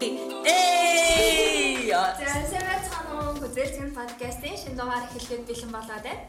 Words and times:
Эй! 0.00 1.92
За 1.92 2.16
сайн 2.24 2.80
цаанаа 2.88 3.36
гүзэлцэн 3.36 3.92
подкастын 3.92 4.56
шинэ 4.56 4.76
дугаар 4.80 5.04
эхлэхэд 5.04 5.44
бэлэн 5.44 5.70
болоод 5.76 6.04
байна. 6.08 6.24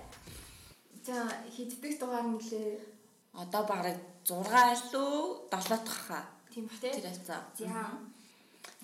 За 1.07 1.15
хиддэх 1.55 1.95
дугаар 1.95 2.27
нэлээ. 2.27 2.83
Одоо 3.31 3.63
бараг 3.63 3.95
6 4.27 4.43
илүү 4.75 5.47
7 5.55 5.87
дахь. 5.87 6.27
Тийм. 6.51 6.67
Тэр 6.83 6.99
хавцаа. 6.99 7.41
За. 7.55 7.95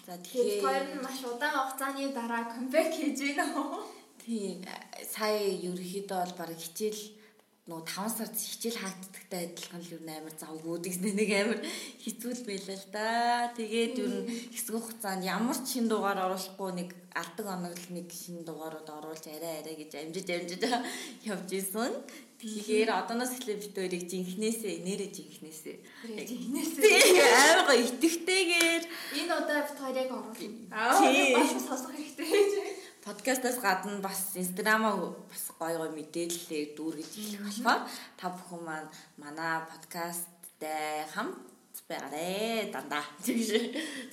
За 0.07 0.13
Тэгэхээр 0.23 0.63
хоёр 0.63 0.83
нь 0.95 1.03
маш 1.03 1.19
удаан 1.27 1.55
хугацааны 1.67 2.15
дараа 2.15 2.43
камбэк 2.47 2.89
хийж 2.95 3.19
байна 3.19 3.45
уу? 3.59 3.83
тий 4.23 4.63
сая 5.03 5.51
ерөөхдөө 5.67 6.19
бол 6.23 6.33
бараг 6.39 6.59
хичээл 6.63 7.01
нөө 7.67 7.83
5 7.83 8.15
сард 8.15 8.35
хичээл 8.35 8.79
хаагддагтай 8.79 9.41
адилхан 9.51 9.81
л 9.83 9.91
юу 9.95 10.01
амар 10.07 10.35
завгүй 10.39 10.77
гэсэн 10.87 11.15
нэг 11.19 11.29
амар 11.35 11.59
хэцүү 11.99 12.31
л 12.31 12.43
байлаа 12.47 12.77
л 12.79 12.87
да. 12.95 13.07
Тэгээд 13.59 13.95
ер 13.99 14.13
нь 14.23 14.27
хэсэг 14.55 14.75
хугацаанд 14.79 15.27
ямар 15.27 15.57
ч 15.59 15.75
шин 15.75 15.91
дугаар 15.91 16.19
оруулахгүй 16.31 16.71
нэг 16.79 16.89
алдаг 17.11 17.47
оног 17.51 17.75
л 17.75 17.89
нэг 17.91 18.07
шин 18.07 18.47
дугаарууд 18.47 18.87
оруулж 18.87 19.25
арай 19.27 19.59
арай 19.59 19.75
гэж 19.83 19.91
амжиж 19.99 20.27
амжиж 20.31 20.63
явж 21.31 21.49
исэн. 21.59 21.91
Тэгэхээр 22.37 22.89
одооноос 22.93 23.33
эхлээд 23.33 23.61
бид 23.65 23.73
хоёрыг 23.75 24.03
жинхнээсээ 24.13 24.85
нэрэ 24.85 25.09
жинхнээсээ 25.09 25.75
Жинхнээсээ. 26.29 27.17
амар 27.33 27.61
гоё 27.65 27.81
итгэвтэйгээр 27.81 28.83
Энэ 29.17 29.33
удаа 29.41 29.65
бид 29.65 29.79
хоёрыг 29.81 30.09
оруулна. 30.13 30.37
Тий. 30.37 30.53
Аа 30.69 31.01
бас 31.33 31.49
сонсох 31.65 31.97
хэрэгтэй. 31.97 32.76
Подкастаас 33.07 33.57
гадна 33.63 34.01
бас 34.03 34.35
инстаграмаа 34.35 34.95
бас 35.31 35.45
гоё 35.59 35.77
гоё 35.79 35.91
мэдээлэлээр 35.95 36.75
дүүргэж 36.75 37.11
эхлэх 37.15 37.43
болохоор 37.47 37.81
та 38.19 38.25
бүхэн 38.35 38.61
маань 38.67 38.89
манай 39.21 39.55
подкасттай 39.71 41.07
хамт 41.15 41.39
байгаарэ 41.87 42.67
дандаа 42.73 43.05
тэгш. 43.23 43.49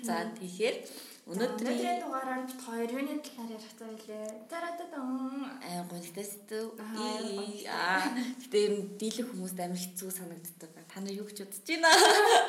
За 0.06 0.14
тэгэхээр 0.38 0.76
Өнөөдрийн 1.24 2.04
дугаараар 2.04 2.44
бид 2.44 2.60
хоёр 2.60 2.90
юуны 3.00 3.16
талаар 3.24 3.56
ярих 3.56 3.72
цаа 3.80 3.88
илээ. 3.96 4.44
Тарататан. 4.44 5.56
аа 5.56 5.82
гонхтайст 5.88 6.52
Аа, 6.52 7.16
аа 7.64 8.12
гэтээ 8.44 8.64
ер 8.68 8.72
нь 8.76 8.84
дийлэх 9.00 9.32
хүмүүст 9.32 9.56
амар 9.56 9.80
хэцүү 9.80 10.10
санагддаг. 10.12 10.84
Та 10.84 11.00
нар 11.00 11.16
юу 11.16 11.24
гэж 11.24 11.48
бодож 11.48 11.64
байна? 11.64 11.88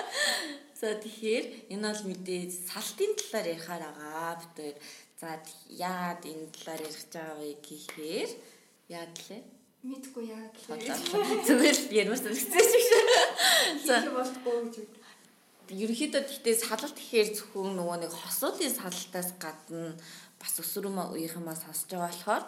За 0.79 0.91
тэгэхээр 0.91 1.71
энэ 1.71 1.87
бол 1.87 2.03
мэдээ 2.11 2.41
салтын 2.67 3.15
талаар 3.15 3.47
ярихаар 3.55 3.83
байгаа 3.95 4.43
бид. 4.43 4.75
За 5.15 5.39
яагаад 5.71 6.23
энэ 6.27 6.51
талаар 6.51 6.81
ярих 6.83 6.99
гэж 6.99 7.11
байгаа 7.15 7.37
вэ 7.39 7.49
гэхээр 7.63 8.31
яагаад 8.91 9.17
лээ? 9.29 9.43
Мэдгүй 9.85 10.23
яа 10.27 10.45
гэхээр. 10.51 10.81
Зүгээр 11.47 11.77
л 11.77 11.87
ярмаар 12.03 12.19
санагдсан 12.19 12.65
шиг. 12.67 12.85
За 13.87 13.95
Хийх 14.03 14.11
болтгүй 14.11 14.55
гэж 14.65 14.75
үү. 14.83 14.87
ерөнхийдөө 15.71 16.21
гэхдээ 16.25 16.55
салалт 16.61 16.97
гэхээр 16.99 17.29
зөвхөн 17.31 17.73
нөгөө 17.79 17.97
нэг 18.03 18.11
хосуулын 18.11 18.75
салалтаас 18.75 19.29
гадна 19.39 19.95
бас 20.45 20.61
өсвөрмө 20.61 21.17
үеийнхээ 21.17 21.57
сонсож 21.57 21.89
байгаа 21.89 22.05
болохоор 22.13 22.43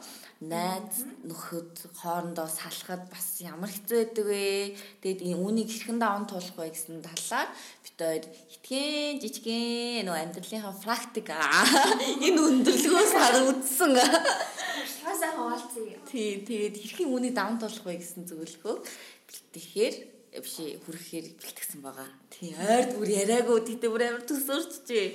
найз 0.45 1.01
нөхөд 1.25 1.73
хоорондоо 1.97 2.45
салахад 2.45 3.09
бас 3.09 3.41
ямар 3.41 3.73
хэцүү 3.73 3.97
байдаг 3.97 4.25
вэ? 4.29 4.77
Тэгэд 5.01 5.25
энэ 5.25 5.41
үүнийг 5.41 5.69
хэрхэн 5.73 5.97
даван 5.97 6.29
туулах 6.29 6.53
вэ 6.61 6.69
гэсэн 6.77 7.01
талаар 7.01 7.49
бид 7.81 7.97
хоёр 7.97 8.25
хитгэн 8.53 9.17
жижигэн 9.17 10.05
нөгөө 10.05 10.21
амьдралынхаа 10.29 10.75
практик 10.85 11.27
энэ 12.27 12.37
өндөрлгөөс 12.37 13.13
хар 13.17 13.37
үдсэн. 13.49 13.93
Шаасаа 13.97 15.31
хаваалцъя. 15.33 15.97
Тий, 16.05 16.45
тэгээд 16.45 16.77
хэрхэн 16.77 17.09
үүнийг 17.09 17.33
даван 17.33 17.57
туулах 17.57 17.81
вэ 17.81 17.97
гэсэн 17.97 18.29
зөвлөгөө 18.29 18.77
бэлтгэхээр 19.25 19.95
биш 20.37 20.55
хүрэхээр 20.85 21.25
бэлтгэсэн 21.41 21.81
байгаа. 21.81 22.09
Тий, 22.29 22.53
ойр 22.53 22.93
бүр 22.93 23.09
яриаггүй 23.09 23.57
тэгтээ 23.65 23.89
бүр 23.89 24.05
амар 24.05 24.21
төсөөрчжээ. 24.29 25.07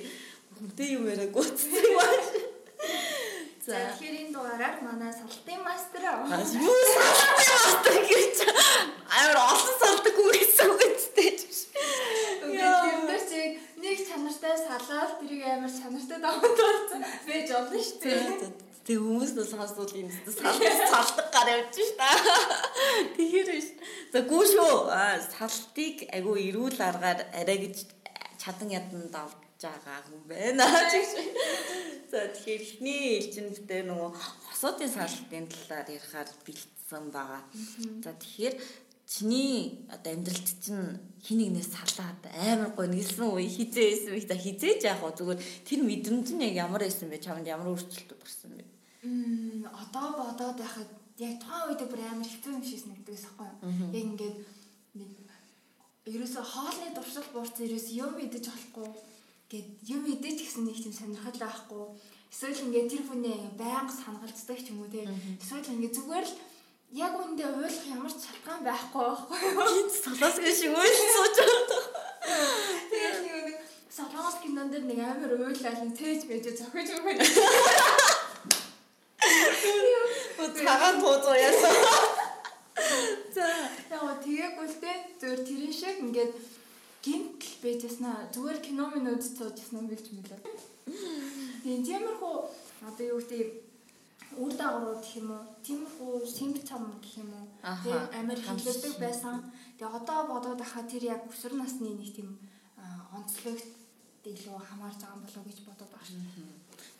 Хүнтэй 0.59 0.99
юм 0.99 1.07
яриаггүй. 1.07 1.47
За 3.63 3.79
тэгэхээр 3.79 4.15
энэ 4.27 4.33
дугаараар 4.35 4.75
манай 4.83 5.11
салтын 5.15 5.61
мастер 5.63 6.03
Бас 6.27 6.51
юу 6.51 6.75
салдаг 7.47 7.95
гэж 8.11 8.37
амар 9.07 9.37
олон 9.39 9.75
салдаг 9.79 10.15
үг 10.19 10.35
гэсэн 10.35 10.67
үг 10.67 10.81
үстэй. 10.83 11.31
Тэгмээр 12.43 13.23
чи 13.23 13.39
нэг 13.79 13.97
чанартай 14.03 14.55
салаад 14.67 15.11
тэрийг 15.23 15.47
амар 15.47 15.71
чанартай 15.71 16.19
давтуулсан 16.19 17.01
байж 17.23 17.47
болно 17.55 17.79
шүү 17.87 17.99
дээ. 18.03 18.51
Тэг 18.83 18.97
хүмүүс 18.99 19.31
нь 19.31 19.47
сонсвол 19.47 19.95
юм 19.95 20.11
салдаг 20.11 20.75
салдаг 20.91 21.27
гар 21.31 21.47
явж 21.55 21.75
шта. 21.87 22.09
Тэгэхээр 23.15 23.47
биш. 23.47 23.69
За 24.11 24.27
гүү 24.27 24.43
шүү. 24.43 24.75
Аа, 24.91 25.23
Салтыг 25.23 26.03
айгу 26.11 26.35
эрүүл 26.35 26.83
аргаар 26.83 27.31
арай 27.31 27.57
гэж 27.63 27.87
чадан 28.43 28.75
ядан 28.75 29.07
давж 29.07 29.42
байгаа 29.63 29.99
хүн 30.03 30.21
байна. 30.27 30.67
За 32.11 32.19
тэгэхээр 32.29 32.61
ихний 32.61 33.03
элчин 33.17 33.47
дээр 33.65 33.87
нөгөө 33.89 34.11
хосоодын 34.13 34.91
салтын 34.91 35.47
талаар 35.49 35.87
ярихаар 35.89 36.29
бэлдсэн 36.45 37.05
байгаа. 37.09 37.41
За 38.03 38.11
тэгэхээр 38.13 38.55
чиний 39.07 39.87
одоо 39.89 40.13
амьдралд 40.13 40.49
чинь 40.61 40.99
хин 41.25 41.37
нэгнээс 41.39 41.71
салаад 41.73 42.21
амар 42.33 42.71
гоо 42.75 42.85
нэлсэн 42.85 43.29
үе 43.33 43.47
хизээ 43.47 43.87
байсан 43.89 44.13
их 44.19 44.27
та 44.27 44.35
хизээж 44.35 44.81
яах 44.85 45.01
вэ? 45.01 45.17
Зүгээр 45.17 45.41
тэр 45.67 45.81
мэдрэмж 45.83 46.27
нь 46.33 46.45
яг 46.49 46.55
ямар 46.65 46.81
байсан 46.83 47.09
бэ? 47.09 47.23
Чамд 47.23 47.47
ямар 47.47 47.71
өөрчлөлт 47.71 48.13
гарсан 48.13 48.51
бэ? 48.57 48.63
Мм 49.03 49.67
одоо 49.69 50.07
бодоод 50.19 50.57
байхад 50.59 50.89
яг 51.17 51.41
тухайн 51.41 51.67
үед 51.71 51.81
бүр 51.87 52.01
амар 52.03 52.29
хэцүү 52.29 52.51
юм 52.57 52.63
шиг 52.63 52.79
санагддаг 52.81 53.17
байхгүй 53.17 53.47
юу? 53.47 53.89
Яг 53.93 54.05
ингээд 54.05 54.37
ерөөсө 56.13 56.41
хоолны 56.43 56.87
дуршил 56.95 57.27
буурсан 57.31 57.63
ерөөс 57.67 57.87
юм 57.95 58.13
идэж 58.19 58.45
болохгүй 58.51 58.87
гэд 59.53 59.85
юм 59.85 60.01
идэж 60.09 60.37
гэсэн 60.41 60.65
нэг 60.65 60.81
тийм 60.81 60.93
сонирхол 60.97 61.37
байхгүй. 61.37 61.85
Эсвэл 62.33 62.65
ингээд 62.65 62.89
тэр 62.89 63.03
хүнээ 63.05 63.37
байнга 63.53 63.93
сангалцдаг 63.93 64.57
ч 64.57 64.73
юм 64.73 64.81
уу 64.81 64.89
те. 64.89 65.05
Эсвэл 65.37 65.77
ингээд 65.77 65.93
зүгээр 65.93 66.25
л 66.25 66.35
яг 66.97 67.13
үндэ 67.13 67.45
ойлгох 67.45 67.85
ямар 67.93 68.09
ч 68.09 68.17
шалтгаан 68.25 68.65
байхгүй 68.65 69.01
байхгүй 69.05 69.37
юу? 69.53 69.61
Гинт 69.77 69.93
солоос 69.93 70.37
гэж 70.41 70.57
үйл 70.73 70.97
сууж 71.13 71.37
байгаа. 71.37 71.85
Тэгээд 72.89 73.17
нэг 73.29 73.45
солонгос 73.93 74.37
кинон 74.41 74.67
дээр 74.73 74.85
нэг 74.89 74.99
амар 75.05 75.31
уйлал 75.37 75.77
нэг 75.85 75.93
тээж 76.01 76.21
байж 76.25 76.45
зохиж 76.57 76.89
өгөх. 76.97 77.21
Цагаан 80.65 80.97
туузуу 80.97 81.37
яасан. 81.37 81.77
За 83.37 83.45
Яг 83.93 84.19
тэгээггүй 84.25 84.67
л 84.69 84.77
те 84.81 84.91
зөвөр 85.21 85.41
тэрэн 85.45 85.73
шиг 85.73 85.97
ингээд 86.05 86.33
гинт 87.03 87.39
л 87.43 87.55
байжснаа 87.63 88.31
зүгээр 88.33 88.59
кино 88.63 88.85
минь 88.95 89.11
үз 89.11 89.35
цуужсэн 89.35 89.79
юм 89.79 89.87
билж 89.91 90.07
мэлээ. 90.15 90.39
Тийм 91.63 91.83
тиймэрхүү 91.83 92.35
одоо 92.87 93.05
юу 93.11 93.19
гэдэг 93.19 93.63
үр 94.43 94.53
дагаврууд 94.55 95.01
гэх 95.03 95.19
юм 95.21 95.29
уу 95.35 95.43
тиймэрхүү 95.65 96.11
симптом 96.37 96.83
гэх 97.03 97.15
юм 97.23 97.31
уу 97.35 97.47
тийм 97.83 97.99
амар 98.19 98.39
шиг. 98.39 98.95
байсан. 99.03 99.35
Тэгээ 99.77 99.97
одоо 99.99 100.19
бодоод 100.31 100.59
байхад 100.63 100.87
тэр 100.87 101.03
яг 101.13 101.21
өсвөр 101.27 101.53
насны 101.59 101.91
нэг 101.91 102.11
тийм 102.15 102.29
онцлогт 103.11 103.67
илүү 104.23 104.57
хамаарч 104.69 104.99
байгаа 105.03 105.15
юм 105.15 105.23
болов 105.23 105.39
уу 105.43 105.49
гэж 105.51 105.59
бодоод 105.67 105.91
шүү. 106.07 106.23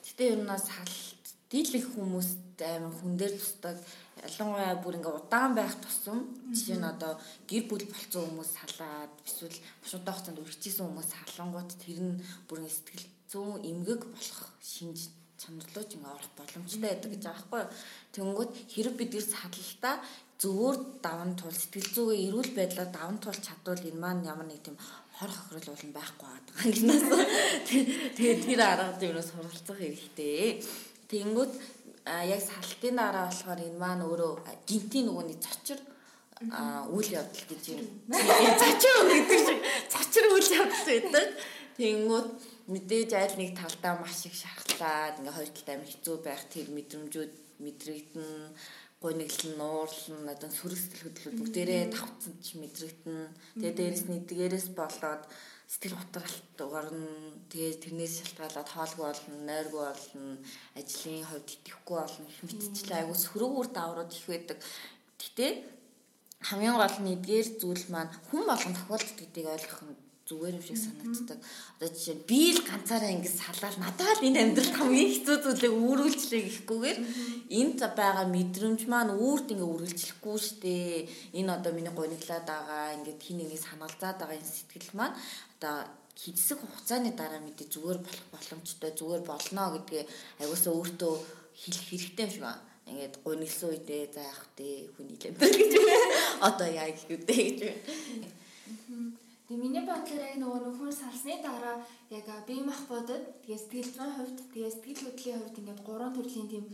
Гэтэ 0.03 0.24
ер 0.36 0.40
нь 0.44 0.50
бас 0.52 0.63
салт 0.68 1.22
дийлэх 1.53 1.86
хүмүүст 1.94 2.58
амар 2.66 2.94
хүн 2.97 3.14
дээр 3.14 3.34
тусдаг 3.38 3.78
ялангуяа 4.25 4.81
бүр 4.81 4.97
ингээ 4.97 5.18
удаан 5.22 5.53
байх 5.53 5.78
тусам 5.86 6.19
жишээ 6.50 6.81
нь 6.81 6.91
одоо 6.94 7.14
гэр 7.46 7.69
бүл 7.69 7.86
болцсон 7.94 8.25
хүмүүс 8.25 8.52
салаад 8.58 9.14
эсвэл 9.22 9.58
маш 9.81 9.92
удаан 9.94 10.16
хугацаанд 10.18 10.42
үргэлжсэн 10.42 10.86
хүмүүс 10.90 11.09
салангууд 11.13 11.69
тэр 11.78 12.00
нь 12.02 12.18
бүр 12.50 12.59
сэтгэл 12.66 13.06
зүүн 13.30 13.62
эмгэг 13.69 14.02
болох 14.09 14.42
шинж 14.66 15.13
чанарлууч 15.42 15.90
ингээ 15.94 16.16
орох 16.18 16.31
боломжтой 16.40 16.90
байдаг 16.90 17.12
гэж 17.13 17.24
юу. 17.28 17.68
Тэнгүүд 18.16 18.52
хэрэг 18.74 18.96
бид 18.97 19.12
нэр 19.13 19.28
салалтаа 19.28 19.96
зөвөр 20.42 20.75
даван 21.06 21.31
тул 21.36 21.52
сэтгэл 21.52 21.90
зүгээ 21.96 22.19
эрүүл 22.28 22.52
байдлаар 22.58 22.89
даван 22.94 23.18
туулж 23.19 23.42
чадвал 23.44 23.83
энэ 23.89 24.01
маань 24.04 24.27
ямар 24.31 24.48
нэг 24.48 24.62
тийм 24.63 24.77
хор 25.18 25.31
хохирол 25.33 25.69
болно 25.74 25.94
байхгүй 25.98 26.27
байгаа. 26.30 26.54
Тэгээд 28.18 28.39
тэр 28.45 28.62
арга 28.62 28.98
дээрээс 29.01 29.30
суралцах 29.31 29.80
хэрэгтэй. 29.81 30.63
Тэнгүүд 31.11 31.51
яг 32.05 32.41
салтын 32.44 32.95
дараа 33.00 33.27
болохоор 33.29 33.59
энэ 33.63 33.79
маань 33.79 34.05
өөрөө 34.07 34.33
гинтийн 34.67 35.07
нөгөөний 35.07 35.39
цочор 35.39 35.79
үйл 36.91 37.09
явдал 37.19 37.45
гэж 37.47 37.63
юм. 37.73 37.83
Цочор 38.61 38.97
гэдэг 39.07 39.39
шиг 39.47 39.59
цочор 39.91 40.25
үйл 40.35 40.50
явдал 40.59 40.85
байдаг. 40.88 41.27
Тэнгүүд 41.79 42.27
мэдээж 42.67 43.11
аль 43.15 43.38
нэг 43.39 43.51
талдаа 43.59 44.00
маш 44.00 44.27
их 44.27 44.35
шархлаад 44.35 45.19
ингээ 45.19 45.35
хоёр 45.35 45.51
талд 45.51 45.69
амар 45.73 45.89
хэцүү 45.89 46.15
байх 46.23 46.44
тэр 46.51 46.67
мэдрэмжүүд 46.75 47.33
мэдрэгдэн 47.63 48.29
гониглон 49.03 49.53
нуурлан 49.59 50.23
одоо 50.33 50.50
сүрэг 50.50 50.79
сэтгэл 50.79 51.03
хөдлөл 51.11 51.38
бүгдээрээ 51.39 51.83
давцсан 51.91 52.33
ч 52.39 52.47
мэдрэгдэн. 52.55 53.19
Тэгээ 53.59 53.73
дээрэс 53.75 54.03
нь 54.07 54.23
дээрээс 54.23 54.67
болоод 54.79 55.23
сэтгэл 55.67 56.00
готралт 56.00 56.57
угарна 56.63 57.07
тэгээ 57.51 57.83
тэрнээс 57.83 58.13
шалтгаалаад 58.23 58.69
хоолгүй 58.71 59.05
болно 59.11 59.35
нойргүй 59.44 59.83
болно 59.83 60.25
ажлын 60.79 61.27
хувьд 61.27 61.50
итгэхгүй 61.55 61.97
болно 62.00 62.25
их 62.31 62.39
мэтчлээ. 62.47 63.00
Айгу 63.03 63.15
сөрөг 63.19 63.51
үр 63.59 63.67
даврууд 63.75 64.11
их 64.15 64.25
байдаг. 64.31 64.57
Гэтээ 65.19 65.51
хамгийн 66.47 66.77
гол 66.79 66.97
нь 67.03 67.13
эдгээр 67.15 67.47
зүйл 67.59 67.85
маань 67.91 68.11
хүн 68.27 68.44
болгон 68.47 68.75
тохиолддог 68.75 69.17
гэдгийг 69.19 69.47
ойлгох 69.55 69.81
нь 69.88 70.02
зүгээр 70.24 70.56
юм 70.56 70.64
шиг 70.64 70.80
санагддаг. 70.80 71.40
Одоо 71.75 71.90
жишээ 71.92 72.16
нь 72.16 72.28
би 72.28 72.56
л 72.56 72.64
ганцаараа 72.64 73.12
ингэ 73.12 73.28
салаад 73.28 73.75
надад 73.75 74.24
л 74.24 74.28
энэ 74.28 74.40
амьдралд 74.40 74.75
хамгийн 74.80 75.12
хэцүү 75.12 75.38
зүйлийг 75.44 75.75
үүрүүлжлээ 75.75 76.42
гэхгүйгээр 76.48 77.00
энд 77.60 77.80
байгаа 77.84 78.25
мэдрэмж 78.31 78.81
маань 78.88 79.12
үүрт 79.20 79.52
ингэ 79.52 79.68
үргэлжлэхгүй 79.68 80.38
штэ. 80.40 80.74
Энэ 81.36 81.52
одоо 81.52 81.72
миний 81.75 81.92
гониглаад 81.92 82.48
байгаа 82.48 82.96
ингээд 82.96 83.20
хин 83.20 83.38
нэгийг 83.44 83.64
санаалзаад 83.68 84.18
байгаа 84.24 84.40
энэ 84.40 84.48
сэтгэл 84.48 84.96
маань 84.96 85.16
одоо 85.60 85.75
хэдсэг 86.16 86.58
хугацааны 86.62 87.12
дараа 87.20 87.42
мэдээ 87.44 87.68
зүгээр 87.68 88.00
болох 88.00 88.28
боломжтой 88.31 88.92
зүгээр 88.96 89.24
болно 89.28 89.64
гэдгээ 89.75 90.04
аягуулсаа 90.40 90.72
өөртөө 90.72 91.14
хэлэх 91.62 91.84
хэрэгтэй 91.90 92.24
юм 92.24 92.31
шиг 92.31 92.44
байна. 92.48 92.64
Ингээд 92.88 93.16
гуниглсан 93.24 93.70
үедээ 93.72 94.04
за 94.16 94.22
яах 94.24 94.44
вэ? 94.56 94.92
Хүний 94.96 95.18
лэмбэр 95.20 95.52
гэж 95.52 95.74
одоо 96.48 96.68
яа 96.68 96.92
гэх 96.92 97.08
үү 97.12 97.20
гэж 97.28 97.60
Тэгээ 99.53 99.69
миний 99.69 99.85
бодлоор 99.85 100.23
яг 100.25 100.38
нөгөө 100.41 100.59
нөхөр 100.65 100.89
салсны 100.89 101.38
дараа 101.45 101.77
яг 102.09 102.25
бие 102.50 102.65
мах 102.65 102.89
бодод 102.89 103.21
тэгээ 103.45 103.61
сэтгэл 103.61 103.94
зүйн 103.94 104.13
хувьд 104.17 104.39
тэгээ 104.50 104.71
сэтгэл 104.73 105.05
хөдлөлийн 105.05 105.41
хувьд 105.45 105.59
ингээд 105.61 105.85
гурван 105.85 106.13
төрлийн 106.17 106.50
тийм 106.50 106.65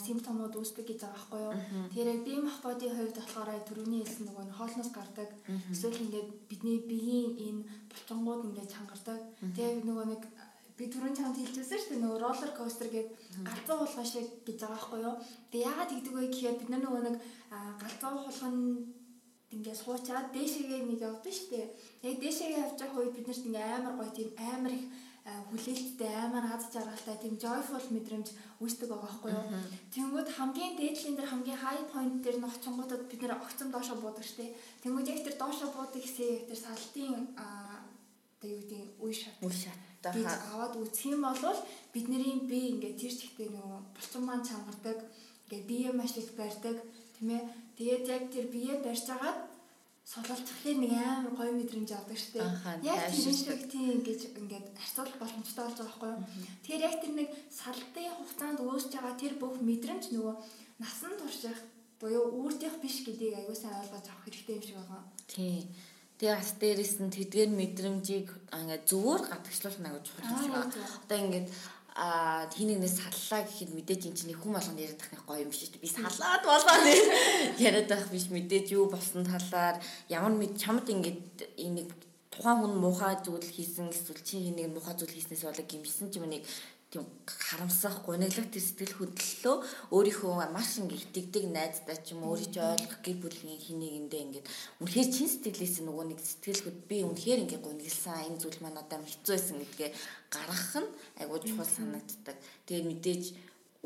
симптомууд 0.00 0.56
үүсдэг 0.56 0.88
гэж 0.88 1.04
байгаа 1.04 1.12
байхгүй 1.12 1.40
юу. 1.44 1.54
Тэгэхээр 1.92 2.12
яг 2.16 2.20
бие 2.24 2.40
мах 2.40 2.58
бодийн 2.64 2.96
хувьд 2.96 3.16
болохоор 3.20 3.50
түрүүний 3.68 4.00
хэлсэн 4.00 4.24
нөгөө 4.32 4.44
хоолноос 4.56 4.90
гардаг 4.96 5.30
эсвэл 5.68 6.04
ингээд 6.08 6.28
бидний 6.48 6.78
биеийн 6.88 7.36
энэ 7.36 7.60
булчингууд 7.92 8.48
ингээд 8.48 8.72
чангардаг. 8.72 9.20
Тэгээ 9.52 9.84
нөгөө 9.84 10.06
нэг 10.08 10.22
би 10.80 10.84
түрүүн 10.88 11.16
чамд 11.20 11.36
хэлчихсэн 11.36 11.80
шүү 11.84 11.90
дээ 11.92 12.00
нөгөө 12.00 12.20
роллер 12.24 12.52
костер 12.56 12.88
гээд 12.96 13.08
галзуу 13.44 13.76
хулгай 13.84 14.06
шиг 14.08 14.26
гэж 14.48 14.56
байгаа 14.64 14.72
байхгүй 14.72 15.00
юу. 15.04 15.16
Тэгээ 15.52 15.68
яагаад 15.68 15.90
тэгдэг 15.92 16.14
вэ 16.16 16.24
гэхээр 16.32 16.56
бид 16.64 16.70
нар 16.72 16.80
нөгөө 16.80 17.02
нэг 17.04 17.16
галзуу 17.84 18.24
хулгай 18.24 18.52
ингээд 19.54 19.78
суучаад 19.78 20.26
дээшээгээ 20.34 20.80
нэг 20.86 21.00
явдаг 21.06 21.32
шүү 21.32 21.48
дээ. 21.54 21.66
Яг 22.08 22.16
дээшээгээ 22.22 22.62
явж 22.66 22.78
байгаа 22.80 23.00
үед 23.02 23.14
бид 23.14 23.26
нарт 23.26 23.46
ингээд 23.46 23.74
амар 23.76 23.94
гоё 23.98 24.10
тийм 24.16 24.30
амар 24.36 24.74
их 24.74 24.86
хүлээлттэй 25.26 26.12
амар 26.22 26.44
аз 26.54 26.70
жаргалтай 26.70 27.16
тийм 27.18 27.34
joyful 27.42 27.86
мэдрэмж 27.90 28.28
үүсдэг 28.62 28.88
байгаа 28.90 29.06
байхгүй 29.10 29.30
юу. 29.34 29.46
Тэнгүүд 29.94 30.28
хамгийн 30.38 30.74
дээдлийн 30.78 31.16
дээр 31.18 31.30
хамгийн 31.30 31.62
high 31.66 31.84
point 31.90 32.14
дээр 32.22 32.38
нөх 32.38 32.54
чонгуудад 32.62 33.02
бид 33.10 33.20
нэр 33.22 33.34
огцом 33.34 33.68
доошо 33.74 33.94
буудаг 33.98 34.22
шүү 34.22 34.38
дээ. 34.38 34.56
Тэнгүүд 34.82 35.10
яг 35.10 35.20
тэр 35.26 35.36
доошо 35.42 35.66
буудаг 35.74 35.98
гэсэн 35.98 36.26
яг 36.30 36.42
тэр 36.46 36.60
салтын 36.62 37.14
тэг 38.38 38.50
юу 38.54 38.60
гэдэг 38.62 38.82
үе 39.02 39.14
шат. 39.18 39.34
Үе 39.42 39.50
шат 39.50 39.80
гэж 40.14 40.30
аваад 40.54 40.74
үсэх 40.78 41.10
юм 41.10 41.26
бол 41.26 41.58
бидний 41.90 42.46
бие 42.46 42.78
ингээд 42.78 43.00
тэр 43.00 43.14
чигтээ 43.18 43.48
нөгөө 43.50 43.80
булчин 43.98 44.22
маань 44.22 44.46
чангардаг. 44.46 44.98
Ингээд 45.50 45.66
бие 45.66 45.90
маш 45.90 46.14
их 46.14 46.30
барьдаг 46.38 46.76
тийм 47.18 47.34
ээ. 47.34 47.42
Тэгээд 47.76 48.04
яг 48.08 48.24
тэр 48.32 48.46
бие 48.48 48.74
барьж 48.80 49.06
агаад 49.12 49.38
сулалцхлаар 50.06 50.78
нэг 50.80 50.92
амар 50.96 51.34
гоё 51.34 51.52
мэдрэмж 51.52 51.90
авдаг 51.92 52.16
штеп. 52.16 52.46
Яг 52.80 53.10
тэр 53.10 53.34
шиг 53.34 53.60
тийм 53.68 54.00
гэж 54.06 54.32
ингээд 54.38 54.66
харьцуулах 54.78 55.18
боломжтой 55.20 55.64
болж 55.66 55.78
байгаа 55.82 55.90
байхгүй 55.90 56.10
юу. 56.14 56.24
Тэгэхээр 56.62 56.86
яг 56.88 56.96
тэр 57.02 57.12
нэг 57.18 57.28
салтын 57.50 58.14
хугацаанд 58.16 58.58
үүсэж 58.62 58.92
байгаа 58.94 59.14
тэр 59.18 59.34
бүх 59.36 59.54
мэдрэмж 59.60 60.04
нөгөө 60.14 60.34
насан 60.78 61.12
турших 61.18 61.58
буюу 62.00 62.24
үүртийнх 62.38 62.78
биш 62.78 63.02
гэдгийг 63.02 63.34
аягүй 63.34 63.56
сайн 63.58 63.82
ойлгож 63.82 64.06
авах 64.06 64.24
хэрэгтэй 64.24 64.54
юм 64.56 64.62
шиг 64.62 64.76
байгаа. 64.78 65.02
Тийм. 65.26 65.64
Тэгээ 66.16 66.36
бас 66.38 66.52
дээрэс 66.60 66.94
нь 67.02 67.12
тэдгээр 67.12 67.50
мэдрэмжийг 67.60 68.28
ингээд 68.56 68.84
зөвөр 68.88 69.20
чухал 70.06 70.32
юм 70.32 70.38
шиг 70.38 70.52
байна. 70.54 70.72
Одоо 71.04 71.18
ингээд 71.18 71.48
а 71.96 72.44
тэнэгнээс 72.52 73.00
саллаа 73.00 73.48
гэхэд 73.48 73.72
мэдээж 73.72 74.02
эн 74.04 74.16
чинь 74.16 74.36
хүм 74.36 74.52
болгонд 74.52 74.84
яриад 74.84 75.00
тахны 75.00 75.16
гоё 75.24 75.48
юм 75.48 75.50
биш 75.50 75.64
үү 75.64 75.80
би 75.80 75.88
салаад 75.88 76.44
болоо 76.44 76.76
яриад 77.56 77.88
байх 77.88 78.12
биш 78.12 78.28
мэдээж 78.28 78.76
юу 78.76 78.92
болсон 78.92 79.24
талаар. 79.24 79.80
Ямар 80.12 80.36
мэд 80.36 80.60
чамд 80.60 80.84
ингээд 80.92 81.56
энийг 81.56 81.88
тухайн 82.28 82.60
хүн 82.60 82.74
муухай 82.76 83.16
зүйл 83.24 83.48
хийсэн 83.48 83.88
эсвэл 83.88 84.20
чи 84.20 84.52
энийг 84.52 84.76
муухай 84.76 84.92
зүйл 84.92 85.16
хийснээс 85.16 85.48
болоо 85.48 85.64
гимсэн 85.64 86.12
ч 86.12 86.20
юм 86.20 86.28
нэг 86.28 86.44
тийм 86.90 87.04
харамсах 87.26 88.06
гуниглах 88.06 88.46
тэр 88.46 88.62
сэтгэл 88.62 88.94
хөдлөлөө 88.98 89.56
өөрийнхөө 89.90 90.32
маш 90.54 90.78
ингэ 90.78 90.94
итгэдэг 91.02 91.44
найздаа 91.50 91.98
ч 91.98 92.14
юм 92.14 92.22
өөрийгөө 92.30 92.62
ойлгох 92.78 93.00
гэр 93.02 93.16
бүлийн 93.22 93.58
хинэгэндээ 93.58 94.22
ингээд 94.26 94.46
үнэхээр 94.80 95.08
чин 95.10 95.26
сэтгэлээс 95.26 95.76
нөгөө 95.82 96.04
нэг 96.14 96.20
сэтгэл 96.22 96.62
хөд 96.62 96.78
би 96.86 96.96
үнэхээр 97.02 97.42
ингэ 97.42 97.58
гунигласан 97.58 98.22
энэ 98.30 98.38
зүйл 98.38 98.62
маань 98.62 98.78
одоо 98.78 99.02
хэцүү 99.02 99.34
байсан 99.34 99.56
гэдгээ 99.58 99.90
гаргах 100.30 100.72
нь 100.78 100.90
айгуу 101.20 101.38
чухал 101.42 101.66
санагддаг. 101.66 102.36
Тэгээд 102.70 102.86
мэдээж 102.86 103.24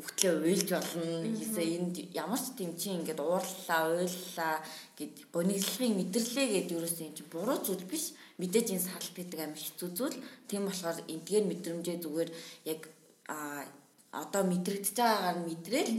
өгтлээ 0.01 0.33
уйлж 0.45 0.69
болно 0.73 1.05
хийсээ 1.37 1.67
энд 1.77 1.95
ямар 2.13 2.41
ч 2.41 2.47
тийм 2.57 2.71
чи 2.79 2.89
ингээд 2.97 3.21
уурлаа 3.21 3.81
уйллаа 3.97 4.55
гэд 4.97 5.13
гониглохын 5.35 5.93
мэдэрлээ 5.97 6.47
гэд 6.53 6.69
юусэн 6.77 7.05
юм 7.09 7.13
чи 7.17 7.23
буруу 7.29 7.57
зүйл 7.61 7.85
биш 7.85 8.17
мэдээж 8.41 8.67
энэ 8.73 8.85
саалт 8.89 9.13
гэдэг 9.13 9.39
амар 9.45 9.61
хэцүү 9.61 9.89
зүйл 9.97 10.17
тийм 10.49 10.63
болохоор 10.65 10.97
эдгээр 11.13 11.45
мэдрэмжээ 11.47 11.97
зүгээр 12.03 12.29
яг 12.73 12.81
а 13.29 13.63
одоо 14.11 14.43
мэдрэгдэж 14.43 14.95
байгаагаар 14.97 15.37
нь 15.39 15.47
мэдрээл 15.47 15.93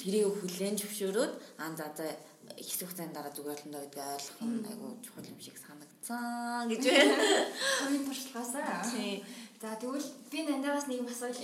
тэрийг 0.00 0.32
хүлээн 0.40 0.76
зөвшөөрөөд 0.80 1.32
аа 1.62 1.70
за 1.78 1.86
за 1.98 2.06
хэсэг 2.58 2.88
хугацааны 2.88 3.14
дараа 3.14 3.32
зүгээр 3.36 3.60
болно 3.62 3.78
гэдгийг 3.84 4.10
ойлгох 4.16 4.40
нь 4.42 4.66
айгу 4.70 4.86
чухал 5.04 5.30
юм 5.32 5.40
шиг 5.44 5.56
санагдсан 5.58 6.66
гэж 6.70 6.82
байна. 6.82 7.16
Хоёрын 7.78 8.04
туршлагаасаа. 8.06 8.82
За 9.62 9.68
тэгвэл 9.80 10.08
би 10.30 10.38
нандагаас 10.42 10.86
нэг 10.88 11.06
асуулт. 11.06 11.40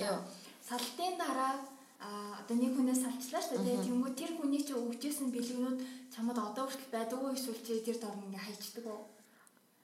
Салтын 0.69 1.15
дараа 1.23 1.53
а 2.01 2.09
одоо 2.41 2.57
нэг 2.57 2.73
хүнээс 2.75 3.01
салчлаа 3.05 3.43
шүү 3.45 3.61
дээ. 3.65 3.85
Тэнгүү 3.85 4.11
тэр 4.17 4.33
хүний 4.35 4.63
чи 4.65 4.73
өгчээсэн 4.73 5.29
бэлгэнүүд 5.31 5.79
чамд 6.13 6.33
одоо 6.33 6.65
хүртэл 6.67 6.95
байдаг 6.97 7.19
уу 7.21 7.37
эсвэл 7.37 7.61
чи 7.61 7.85
тэр 7.85 7.99
дор 8.01 8.17
ингээ 8.17 8.45
хайчдаг 8.45 8.87
уу? 8.89 9.05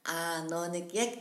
Аа 0.07 0.43
нөө 0.47 0.65
нэг 0.75 0.87
яг 0.95 1.11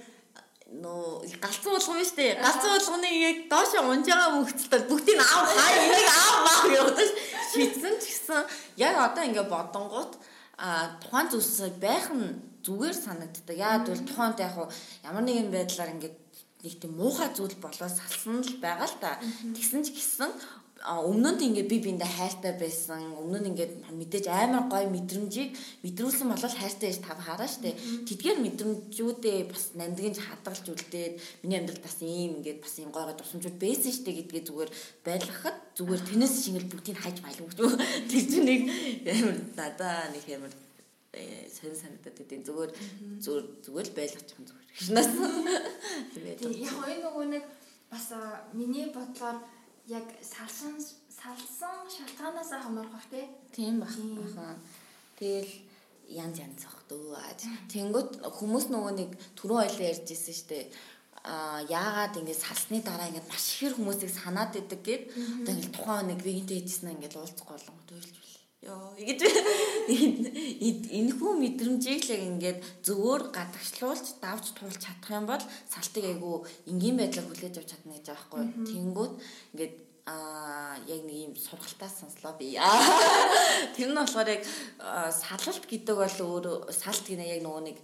нөө 0.70 1.26
галцсан 1.42 1.72
болгоно 1.74 2.02
шүү 2.02 2.18
дээ. 2.18 2.38
Галцсан 2.42 2.70
болгоны 2.74 3.10
яг 3.10 3.38
доош 3.50 3.72
унж 3.78 4.06
байгаа 4.06 4.30
мөхцөлд 4.34 4.86
бүгдийг 4.90 5.20
аав 5.22 5.46
хаа 5.46 5.70
энийг 5.78 6.10
аав 6.10 6.36
маа 6.46 6.62
явуулж 6.74 7.12
шийдсэн 7.54 7.94
ч 8.02 8.04
гэсэн 8.10 8.42
яг 8.82 8.94
одоо 8.98 9.22
ингээ 9.26 9.46
бодонгууд 9.46 10.12
а 10.58 10.98
тухайн 11.02 11.30
зүйлс 11.30 11.78
байх 11.78 12.10
нь 12.10 12.34
зүгээр 12.66 12.96
санагддаг. 12.98 13.56
Яад 13.56 13.86
бол 13.86 14.02
тухайд 14.10 14.38
яг 14.42 14.54
ямар 15.06 15.22
нэгэн 15.22 15.54
байдлаар 15.54 15.94
ингээд 15.94 16.16
нэг 16.66 16.74
тийм 16.82 16.92
муухай 16.98 17.30
зүйл 17.30 17.54
болоо 17.62 17.86
салсан 17.86 18.42
л 18.42 18.58
байгаа 18.58 18.88
л 18.90 18.98
та. 18.98 19.22
Тэгсэн 19.54 19.86
ч 19.86 19.94
гэсэн 19.94 20.30
өмнө 20.84 21.40
нь 21.40 21.56
ингээд 21.56 21.72
би 21.72 21.78
биэндээ 21.80 22.10
хайртай 22.20 22.52
байсан. 22.60 23.16
Өмнө 23.16 23.40
нь 23.40 23.48
ингээд 23.56 23.72
мэдээж 23.96 24.28
амар 24.28 24.68
гоё 24.68 24.86
мэдрэмжийг 24.92 25.56
мэдрүүлсэн 25.82 26.28
бол 26.28 26.36
хайртай 26.36 26.92
гэж 26.92 27.00
тав 27.00 27.16
хараа 27.16 27.48
штэ. 27.48 27.72
Тэдгээр 28.04 28.38
мэдрэмжүүдээ 28.44 29.38
бас 29.48 29.72
нандинж 29.72 30.20
хадгалж 30.20 30.68
үлдээд 30.68 31.14
миний 31.42 31.58
амьдралд 31.58 31.80
бас 31.80 31.96
ийм 32.04 32.44
ингээд 32.44 32.60
бас 32.60 32.74
ийм 32.76 32.92
гоё 32.92 33.08
гоё 33.08 33.16
тусламжууд 33.16 33.56
байсан 33.56 33.92
штэ 33.96 34.10
гэдгээ 34.20 34.42
зүгээр 34.46 34.70
байлгахад 35.00 35.56
зүгээр 35.80 36.02
тэнэс 36.12 36.34
шингэл 36.44 36.70
бүгдийг 36.70 36.98
хайж 37.00 37.18
байлгүй 37.24 37.48
гэж. 37.50 37.58
Тэр 38.12 38.24
чинь 38.28 38.46
нэг 38.46 38.60
амар 39.16 39.36
надаа 39.56 40.12
нэг 40.12 40.24
амар 40.28 40.52
сонир 41.56 41.76
санагдаад 41.80 42.16
гэдэг 42.20 42.40
зүгээр 42.44 42.70
зүгээр 43.24 43.44
зүгээр 43.64 43.86
л 43.88 43.96
байлгах 43.96 44.28
юм 44.36 44.44
зүгээр. 44.44 44.66
Шинаас. 44.76 45.08
Тэгээд 46.12 46.40
яг 46.68 46.76
энэ 46.84 47.00
нөгөө 47.00 47.26
нэг 47.32 47.44
бас 47.88 48.06
миний 48.52 48.92
бодлоор 48.92 49.40
яг 49.86 50.06
салсан 50.22 50.74
салсан 51.10 51.86
шалтгаанаас 51.94 52.50
хамаарх 52.50 53.06
тий. 53.10 53.26
Тийм 53.52 53.80
баг. 53.80 53.92
Тэгэл 55.18 55.52
янз 56.08 56.38
янз 56.38 56.62
зах 56.62 56.78
дөө. 56.88 57.16
Тэнгөт 57.72 58.22
хүмүүс 58.38 58.66
нөгөө 58.70 58.92
нэг 59.00 59.10
түрүү 59.38 59.58
ойлоо 59.64 59.86
ярьж 59.90 60.06
ирсэн 60.12 60.34
шүү 60.34 60.48
дээ 60.50 60.64
а 61.26 61.58
яагаад 61.66 62.14
ингэ 62.22 62.34
салсны 62.34 62.78
дараа 62.86 63.10
ингэ 63.10 63.26
маш 63.26 63.58
ихэр 63.58 63.74
хүмүүсийг 63.74 64.12
санаад 64.14 64.54
идэг 64.54 64.80
гэд 64.86 65.02
одоо 65.42 65.52
ингэ 65.58 65.74
тухайн 65.74 66.06
нэг 66.06 66.20
вегетэ 66.22 66.54
хийсэн 66.62 66.94
ингэ 66.94 67.18
уулзах 67.18 67.50
болон 67.50 67.78
төлж 67.90 68.14
ёо 68.66 68.98
ингэж 68.98 69.34
энэ 70.98 71.12
хүү 71.14 71.32
мэдрэмжийг 71.38 72.02
л 72.02 72.14
яг 72.14 72.22
ингээд 72.30 72.58
зөвөр 72.86 73.22
гадагшлуулж 73.30 74.06
давж 74.18 74.46
туулж 74.58 74.78
чадах 74.82 75.10
юм 75.14 75.26
бол 75.30 75.44
салтыг 75.70 76.04
айгу 76.10 76.42
энгийн 76.70 76.98
байдлаар 76.98 77.26
хүлээж 77.30 77.54
авч 77.62 77.70
чадна 77.70 77.94
гэж 77.94 78.06
байгаа 78.10 78.42
байхгүй 78.42 78.44
тэнгүүд 78.66 79.12
ингээд 79.54 79.74
а 80.06 80.78
яг 80.86 81.02
нэг 81.02 81.18
юм 81.26 81.34
сургалтаас 81.34 81.98
сонслоо 81.98 82.34
би. 82.38 82.54
Тэр 83.74 83.90
нь 83.90 83.98
болохоор 83.98 84.28
яг 84.38 84.42
салалт 85.10 85.66
гэдэг 85.66 85.96
бол 85.98 86.18
өөрөө 86.30 86.70
салт 86.70 87.02
гинэ 87.10 87.26
яг 87.26 87.42
нөгөө 87.42 87.62
нэг 87.66 87.78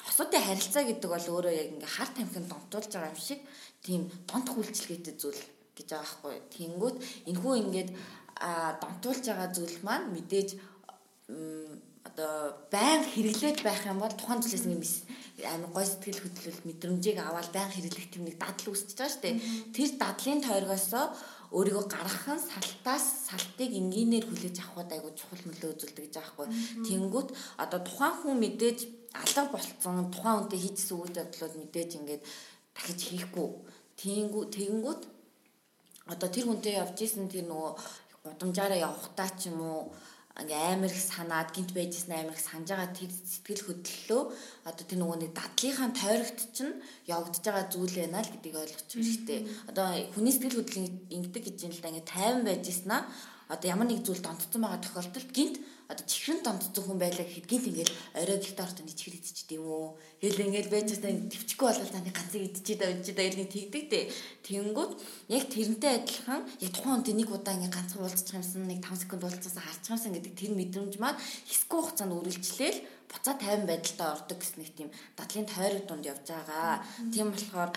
хосуудын 0.00 0.40
харилцаа 0.40 0.84
гэдэг 0.88 1.08
бол 1.12 1.28
өөрөө 1.28 1.52
яг 1.52 1.68
ингээ 1.76 1.92
хар 1.92 2.10
тамхинд 2.16 2.48
донтуулж 2.48 2.88
байгаа 2.88 3.12
юм 3.12 3.20
шиг 3.20 3.40
тийм 3.84 4.08
донтох 4.24 4.64
үйлчлэгээтэй 4.64 5.14
зүйл 5.20 5.42
гэж 5.76 5.88
байгаа 5.92 6.08
байхгүй. 6.08 6.36
Тэнгүүт 6.56 6.96
энэхүү 7.28 7.54
ингээд 7.60 7.90
а 8.42 8.74
донтуулж 8.82 9.24
байгаа 9.26 9.50
зүйл 9.54 9.78
маань 9.86 10.10
мэдээж 10.14 10.48
одоо 12.08 12.58
байн 12.74 13.02
хэрэглээд 13.06 13.58
байх 13.62 13.86
юм 13.86 13.98
бол 14.02 14.12
тухайн 14.18 14.42
зүйлээс 14.42 14.66
нэг 14.66 14.82
амар 15.46 15.70
гой 15.70 15.86
сэтгэл 15.86 16.22
хөдлөл 16.22 16.60
мэдрэмжийг 16.68 17.18
аваад 17.22 17.48
байн 17.54 17.70
хэрэглэх 17.72 18.08
тийм 18.10 18.24
нэг 18.26 18.36
дадал 18.42 18.68
үүсчихэж 18.74 18.98
байгаа 18.98 19.12
шүү 19.14 19.22
дээ. 19.24 19.36
Тэр 19.74 19.90
дадлын 20.02 20.40
тойргосоо 20.42 21.06
өөрийгөө 21.56 21.86
гаргах 21.88 22.26
нь 22.36 22.46
салтаас 22.50 23.06
салтыг 23.28 23.70
энгийнээр 23.80 24.24
хүлээж 24.26 24.56
авахд 24.60 24.90
айгу 24.92 25.10
чухал 25.12 25.42
нөлөө 25.46 25.70
үзүүлдэг 25.72 26.04
гэж 26.08 26.16
аахгүй. 26.18 26.46
Тэнгүүт 26.88 27.28
одоо 27.64 27.80
тухайн 27.84 28.14
хүн 28.18 28.36
мэдээж 28.40 28.78
алга 29.22 29.42
болцсон 29.52 30.08
тухайн 30.14 30.40
үнтэй 30.40 30.60
хийжсэн 30.64 30.96
үйл 30.96 31.20
явдлууд 31.22 31.54
мэдээж 31.60 31.90
ингээд 32.00 32.22
дахиж 32.76 33.00
хийхгүй. 33.08 33.48
Тэнгүү 34.00 34.42
тэгэнгүүт 34.56 35.02
одоо 36.12 36.28
тэр 36.32 36.44
хүнтэй 36.48 36.74
явж 36.80 36.98
исэн 37.04 37.28
тэр 37.28 37.46
нөгөө 37.46 37.72
гудамжаараа 38.24 38.78
явахтаа 38.88 39.30
ч 39.38 39.50
юм 39.50 39.58
уу 39.60 39.82
ингээ 40.40 40.62
амар 40.78 40.92
их 40.94 41.02
санаад 41.12 41.48
гинт 41.52 41.70
байжсэн 41.76 42.14
амар 42.14 42.38
их 42.38 42.46
санаж 42.46 42.68
байгаа 42.70 42.90
тэр 42.96 43.10
сэтгэл 43.12 43.66
хөдлөлөө 43.66 44.22
одоо 44.68 44.84
тэр 44.88 44.98
нөгөө 45.00 45.18
нэг 45.20 45.32
дадлынхаа 45.36 45.90
тойрогт 45.92 46.40
чинь 46.56 46.80
явагдаж 47.04 47.44
байгаа 47.44 47.66
зүйл 47.68 47.94
байна 48.00 48.24
л 48.24 48.32
гэдгийг 48.32 48.56
ойлгочих 48.62 48.96
хэрэгтэй. 48.96 49.40
Одоо 49.68 49.86
хүний 50.14 50.32
сэтгэл 50.32 50.56
хөдлөл 50.56 50.88
ингэдэг 51.12 51.42
гэж 51.50 51.58
юм 51.66 51.72
л 51.76 51.82
да 51.84 51.90
ингээ 51.92 52.08
тайван 52.08 52.42
байжснаа 52.48 53.00
одоо 53.52 53.68
ямар 53.68 53.86
нэг 53.92 54.00
зүйл 54.06 54.24
донтцсон 54.24 54.60
байгаа 54.64 54.80
тохиолдолд 54.80 55.30
гинт 55.36 55.56
одоо 55.92 56.06
чихрэн 56.08 56.40
донтцсон 56.40 56.84
хүн 56.88 56.98
байлаа 56.98 57.26
гэхэд 57.28 57.46
гинт 57.46 57.66
ингээл 57.68 57.92
орой 58.16 58.38
гэлтэй 58.40 58.64
ортой 58.64 58.84
нэг 58.88 58.96
чихэр 58.96 59.18
идчихдэг 59.20 59.58
юм 59.60 59.66
уу. 59.68 59.88
Тэгэл 60.24 60.44
ингээл 60.48 60.72
байж 60.72 60.88
таа 60.96 61.12
төвчгүй 61.12 61.66
болол 61.68 61.92
таны 61.92 62.10
ганцыг 62.10 62.42
да 62.80 62.86
үчи 62.88 63.12
да 63.12 63.22
нэг 63.28 63.48
тэгдэг 63.52 63.84
дээ. 63.92 64.04
Тэнгүүд 64.48 64.92
яг 65.36 65.44
тэрнтэй 65.52 65.92
адилхан 66.00 66.42
яг 66.64 66.72
тухайн 66.72 66.94
хүнтэй 66.96 67.14
нэг 67.20 67.28
удаа 67.28 67.54
ингээ 67.60 67.76
ганцхан 67.76 68.02
уулзчих 68.02 68.36
юмсан 68.40 68.64
нэг 68.64 68.80
5 68.80 69.04
секунд 69.04 69.22
уулзсаасаа 69.28 69.64
харчих 69.68 69.92
юмсан 69.92 70.12
гэдэг 70.16 70.32
тэр 70.32 70.52
мэдрэмж 70.56 70.94
маань 70.96 71.20
хэсгүй 71.20 71.80
хугацаанд 71.84 72.16
үргэлжлээл 72.16 72.80
буцаа 73.12 73.34
50 73.36 73.68
байдалтай 73.68 74.08
ордог 74.16 74.38
гэсэн 74.40 74.58
нэг 74.64 74.70
тийм 74.72 74.88
дадлын 75.18 75.46
тойрог 75.50 75.84
дунд 75.84 76.08
явж 76.08 76.24
байгаа. 76.24 76.80
Тийм 77.12 77.28
болохоор 77.34 77.70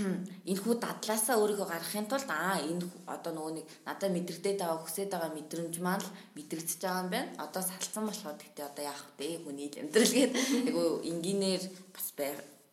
энэхүү 0.50 0.74
дадлаасаа 0.80 1.36
өөрийгөө 1.40 1.68
гаргахын 1.68 2.06
тулд 2.08 2.30
аа 2.30 2.58
энэ 2.62 2.86
одоо 3.06 3.32
нөгөө 3.34 3.52
нэг 3.58 3.66
надад 3.86 4.10
мэдрэгдээд 4.16 4.58
байгаа 4.60 4.80
хүсэж 4.82 5.08
байгаа 5.12 5.30
мэдрэмж 5.36 5.74
маань 5.84 6.04
л 6.04 6.14
мэдрэгдэж 6.36 6.80
байгаа 6.82 7.02
юм 7.02 7.10
байна. 7.14 7.30
Одоо 7.44 7.62
салцсан 7.62 8.04
болоход 8.06 8.40
гэтээ 8.42 8.66
одоо 8.70 8.84
яах 8.88 9.02
вэ? 9.18 9.42
Хүний 9.44 9.68
амьдрал 9.76 10.12
гээд 10.16 10.32
айгу 10.68 10.84
энгийнээр 11.10 11.62
бас 11.94 12.06
бай 12.16 12.30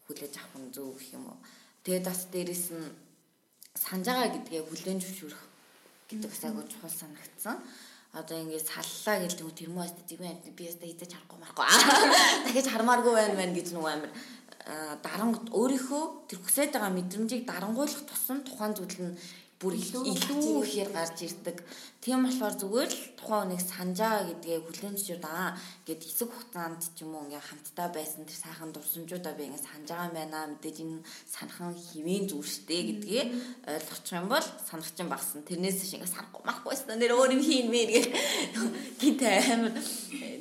хүлээж 0.07 0.33
авах 0.39 0.57
нь 0.63 0.73
зөв 0.73 0.95
гэх 0.95 1.13
юм 1.17 1.25
уу. 1.29 1.39
Тэгээд 1.83 2.05
бас 2.07 2.21
дээрэс 2.31 2.65
нь 2.73 2.87
санаж 3.75 4.05
байгаа 4.07 4.29
гэдгээ 4.35 4.61
хүлээн 4.67 4.99
зөвшөөрөх 5.03 5.43
гэдэг 6.09 6.29
бас 6.31 6.43
айгу 6.43 6.61
чухал 6.71 6.93
санагдсан 6.93 7.57
одоо 8.13 8.37
ингээд 8.41 8.65
саллаа 8.65 9.21
гэлдэг 9.21 9.53
тэр 9.53 9.69
мөн 9.69 9.85
өстө 9.85 10.01
зэвэн 10.09 10.33
амт 10.33 10.49
би 10.57 10.65
өстө 10.65 10.89
хийж 10.89 11.13
харахгүй 11.13 11.37
марахгүй 11.37 11.65
дахиж 12.45 12.67
хармааргүй 12.73 13.13
байна 13.13 13.35
мэн 13.37 13.53
гэж 13.53 13.67
нөгөө 13.77 13.91
амир 13.93 14.11
дарангт 15.05 15.45
өөрийнхөө 15.55 16.03
тэр 16.29 16.39
хүсэж 16.43 16.69
байгаа 16.75 16.93
мэдрэмжийг 16.97 17.43
дарангуйлах 17.47 18.03
тусам 18.05 18.43
тухайн 18.43 18.73
зүйл 18.75 18.97
нь 19.05 19.17
бүр 19.59 19.75
илүү 19.75 20.03
ихээр 20.63 20.89
гарч 20.95 21.19
ирдэг. 21.27 21.57
Тийм 21.99 22.23
болохоор 22.23 22.55
зүгээр 22.55 22.91
л 22.95 23.01
тухайн 23.19 23.43
хүнийг 23.43 23.59
санджаа 23.59 24.23
гэдгээ 24.23 24.63
зөвшөөрд 24.63 25.25
аа 25.27 25.51
гэд 25.83 25.99
хэсэг 25.99 26.31
хугацаанд 26.31 26.79
ч 26.95 27.03
юм 27.03 27.11
уу 27.11 27.27
ингээ 27.27 27.43
хамтдаа 27.43 27.91
байсан 27.91 28.23
тэр 28.23 28.39
сайхан 28.39 28.71
дурсамжуудаа 28.71 29.35
би 29.35 29.51
ингээ 29.51 29.59
санаж 29.59 29.89
байгаа 29.91 30.07
юм 30.07 30.15
байна. 30.15 30.47
Мэдээж 30.55 30.77
энэ 30.79 31.03
санахан 31.27 31.75
хивэн 31.75 32.23
зүйл 32.31 32.47
штэ 32.47 32.77
гэдгээ 32.87 33.23
ойлгочих 33.67 34.15
юм 34.15 34.27
бол 34.31 34.47
санах 34.63 34.91
чинь 34.95 35.11
багсан. 35.11 35.43
Тэрнээс 35.43 35.83
шиг 35.83 35.99
ингээ 35.99 36.15
санахгүй 36.15 36.43
махгүйсэн. 36.47 36.95
Нэр 36.95 37.19
өөр 37.19 37.35
юм 37.35 37.43
хийн 37.43 37.67
мэн 37.67 37.87
гэх 37.91 38.07
гинт 38.95 39.21
амар 39.27 39.75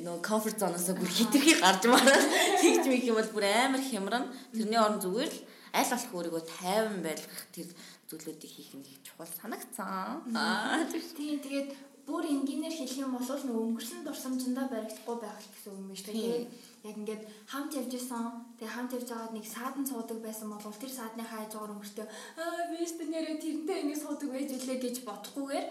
нөө 0.05 0.21
комфорт 0.23 0.59
зоноос 0.59 0.89
бүр 0.95 1.11
хитрхи 1.11 1.59
гарч 1.59 1.83
мараа. 1.91 2.19
Тэгж 2.61 2.85
мих 2.87 3.03
юм 3.07 3.19
бол 3.19 3.31
бүр 3.35 3.45
амар 3.47 3.83
хямран. 3.83 4.25
Тэрний 4.53 4.79
орон 4.79 5.01
зүгээр 5.03 5.31
л 5.31 5.39
аль 5.73 5.91
болох 5.91 6.13
өөрийгөө 6.15 6.43
тайван 6.47 6.99
байлгах 7.05 7.43
тэр 7.53 7.67
зүйлүүдийг 8.09 8.51
хийх 8.51 8.71
нь 8.73 8.87
их 8.87 8.99
чухал 9.05 9.29
санагцсан. 9.29 10.25
Аа 10.33 10.83
тийм 10.89 11.37
тэгээд 11.43 11.69
бүр 12.09 12.25
энгийнээр 12.25 12.73
хэлэх 12.73 13.05
юм 13.05 13.13
бол 13.13 13.21
нөгөө 13.21 13.65
өнгөрсөн 13.69 14.01
дурсамжиндаа 14.01 14.65
баригдахгүй 14.73 15.17
байх 15.21 15.37
гэсэн 15.45 15.69
үг 15.69 15.79
юм 15.79 15.93
шүү 15.93 16.13
дээ. 16.17 16.49
Яг 16.89 16.95
ингээд 16.97 17.23
хамт 17.45 17.71
явж 17.77 17.93
исэн. 17.93 18.25
Тэгээ 18.57 18.73
хамт 18.73 18.91
явж 18.97 19.07
байгаад 19.13 19.33
нэг 19.37 19.45
саадан 19.45 19.85
суудаг 19.85 20.19
байсан 20.25 20.49
бол 20.49 20.81
тэр 20.81 20.89
саадны 20.89 21.21
хайж 21.21 21.51
байгаа 21.53 21.75
өнгөртөө 21.77 22.07
аа 22.41 22.61
бист 22.73 22.97
нэрээ 22.97 23.37
тэрнтэй 23.37 23.77
энийг 23.85 23.99
суудаг 24.01 24.29
байж 24.33 24.49
үлээ 24.57 24.77
гэж 24.81 24.95
бодохгүйгээр 25.05 25.65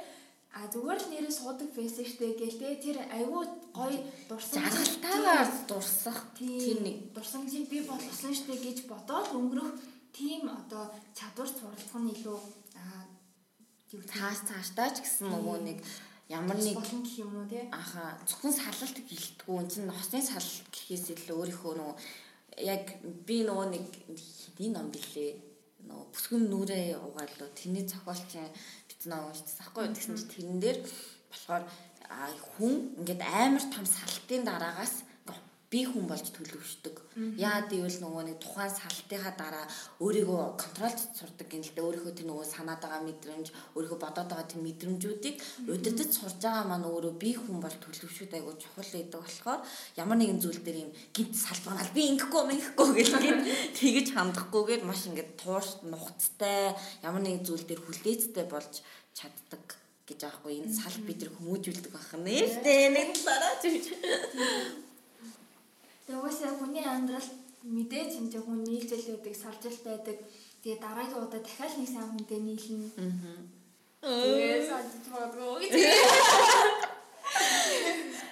А 0.56 0.64
зүгээр 0.72 0.98
л 0.98 1.10
нэрээ 1.12 1.34
суудаг 1.34 1.68
байсан 1.76 2.04
штэ 2.08 2.34
гээл 2.40 2.60
те 2.60 2.68
тэр 2.80 2.98
айгүй 3.12 3.44
гоё 3.76 4.00
дурсан 4.28 4.64
жаргалтайгаар 4.64 5.50
дурсах. 5.68 6.20
тэр 6.34 6.78
нэг 6.82 6.96
дурсамжийг 7.14 7.68
би 7.68 7.84
болгосон 7.84 8.32
штэ 8.32 8.56
гэж 8.56 8.88
бодоод 8.88 9.28
өнгөрөх 9.36 9.76
тийм 10.16 10.48
одоо 10.48 10.88
чадвар 11.12 11.48
суралцах 11.48 12.00
нь 12.00 12.12
илүү 12.16 12.38
юу 13.92 14.02
цааш 14.04 14.38
цааштай 14.48 14.88
ч 14.92 14.96
гэсэн 15.04 15.32
нөгөө 15.32 15.58
нэг 15.68 15.78
ямар 16.28 16.56
нэг 16.60 16.76
болон 16.76 17.00
гэх 17.04 17.16
юм 17.24 17.32
уу 17.40 17.46
тий? 17.48 17.64
Аха 17.72 18.20
зөвхөн 18.28 18.52
салалт 18.52 18.98
гэлтгүү. 19.00 19.56
Энэ 19.64 19.72
чинь 19.72 19.88
хосны 19.88 20.20
салалт 20.20 20.68
гэхээс 20.72 21.04
илүү 21.12 21.36
өөрийнхөө 21.40 21.72
нөгөө 21.76 21.96
яг 22.68 22.84
би 23.24 23.36
нөгөө 23.48 23.66
нэг 23.72 23.84
хэдийн 24.12 24.72
ном 24.76 24.92
билээ 24.92 25.47
нөгөө 25.86 26.06
бүсгүн 26.14 26.44
нүрээ 26.50 26.98
угаалуу 26.98 27.50
тэрний 27.54 27.86
зохиолч 27.86 28.32
бит 28.88 29.00
ном 29.06 29.30
уншчихсан 29.30 29.62
ахгүй 29.66 29.86
юу? 29.86 29.94
Тэгсэн 29.94 30.16
чинь 30.18 30.32
тэрэн 30.34 30.60
дээр 30.62 30.78
болохоор 31.30 31.64
хүн 32.56 32.74
ингээд 32.98 33.22
амар 33.22 33.64
том 33.70 33.86
салтын 33.86 34.42
дараагаас 34.48 35.07
би 35.68 35.84
хүн 35.84 36.08
болж 36.08 36.24
төлөвшдөг. 36.32 36.96
Яа 37.36 37.68
гэвэл 37.68 38.00
нөгөө 38.00 38.24
нэг 38.24 38.36
тухайн 38.40 38.72
салтынхаа 38.72 39.36
дараа 39.36 39.66
өөрийгөө 40.00 40.56
контролд 40.56 40.96
сурдаг 41.12 41.44
гэнэлтэй 41.44 41.84
өөрийнхөө 41.84 42.14
тэр 42.16 42.26
нөгөө 42.32 42.46
санаад 42.48 42.80
байгаа 42.80 43.04
мэдрэмж, 43.04 43.46
өөрийнхөө 43.76 44.00
бодоод 44.00 44.28
байгаа 44.32 44.48
тэр 44.48 44.64
мэдрэмжүүдийг 44.64 45.36
удирдах 45.68 46.08
сурж 46.08 46.40
байгаа 46.40 46.64
маань 46.72 46.88
өөрөө 46.88 47.14
би 47.20 47.30
хүн 47.36 47.60
бол 47.60 47.76
төлөвшөд 47.84 48.32
айгуу 48.32 48.56
чухал 48.56 48.88
байдаг 48.96 49.20
болохоор 49.20 49.60
ямар 50.00 50.16
нэгэн 50.16 50.40
зүйл 50.40 50.60
дээр 50.64 50.78
юм 50.88 50.90
гинт 51.12 51.36
салбаанал 51.36 51.92
би 51.92 52.02
ингэхгүй 52.16 52.42
мэйхгүй 52.48 52.88
гэл 52.96 53.20
гин 53.20 53.38
тэгэж 53.76 54.06
хандахгүйгээр 54.16 54.82
маш 54.88 55.04
ингээд 55.04 55.36
туурт 55.36 55.84
нухацтай 55.84 56.72
ямар 57.04 57.20
нэгэн 57.20 57.44
зүйл 57.44 57.68
дээр 57.68 57.84
хүлээцтэй 57.84 58.48
болж 58.48 58.80
чаддаг 59.12 59.76
гэж 60.08 60.20
аахгүй 60.24 60.64
энэ 60.64 60.72
сал 60.72 60.96
бид 61.04 61.20
нар 61.20 61.32
хүмүүжүүлдэг 61.36 61.92
байх 61.92 62.10
нэ. 62.16 62.40
Нэг 62.96 63.10
дараа 63.20 63.54
зүж. 63.60 63.84
Тэгээ 66.08 66.24
угаасаа 66.24 66.56
хүний 66.56 66.80
амьдрал 66.88 67.28
мэдээж 67.68 68.10
юм 68.16 68.32
чи 68.32 68.40
хүн 68.40 68.64
нийлжэл 68.64 69.12
байдаг, 69.12 69.36
салжил 69.36 69.78
байдаг. 69.84 70.16
Тэгээ 70.64 70.80
дараагийн 70.80 71.20
удаа 71.20 71.40
дахиад 71.44 71.76
нэг 71.76 71.88
сайн 71.92 72.08
хүнтэй 72.08 72.40
нийлнэ. 72.40 72.88
Аа. 72.96 73.44
Тэгээ 74.08 74.64
салжиж 74.72 75.04
магадгүй. 75.12 75.68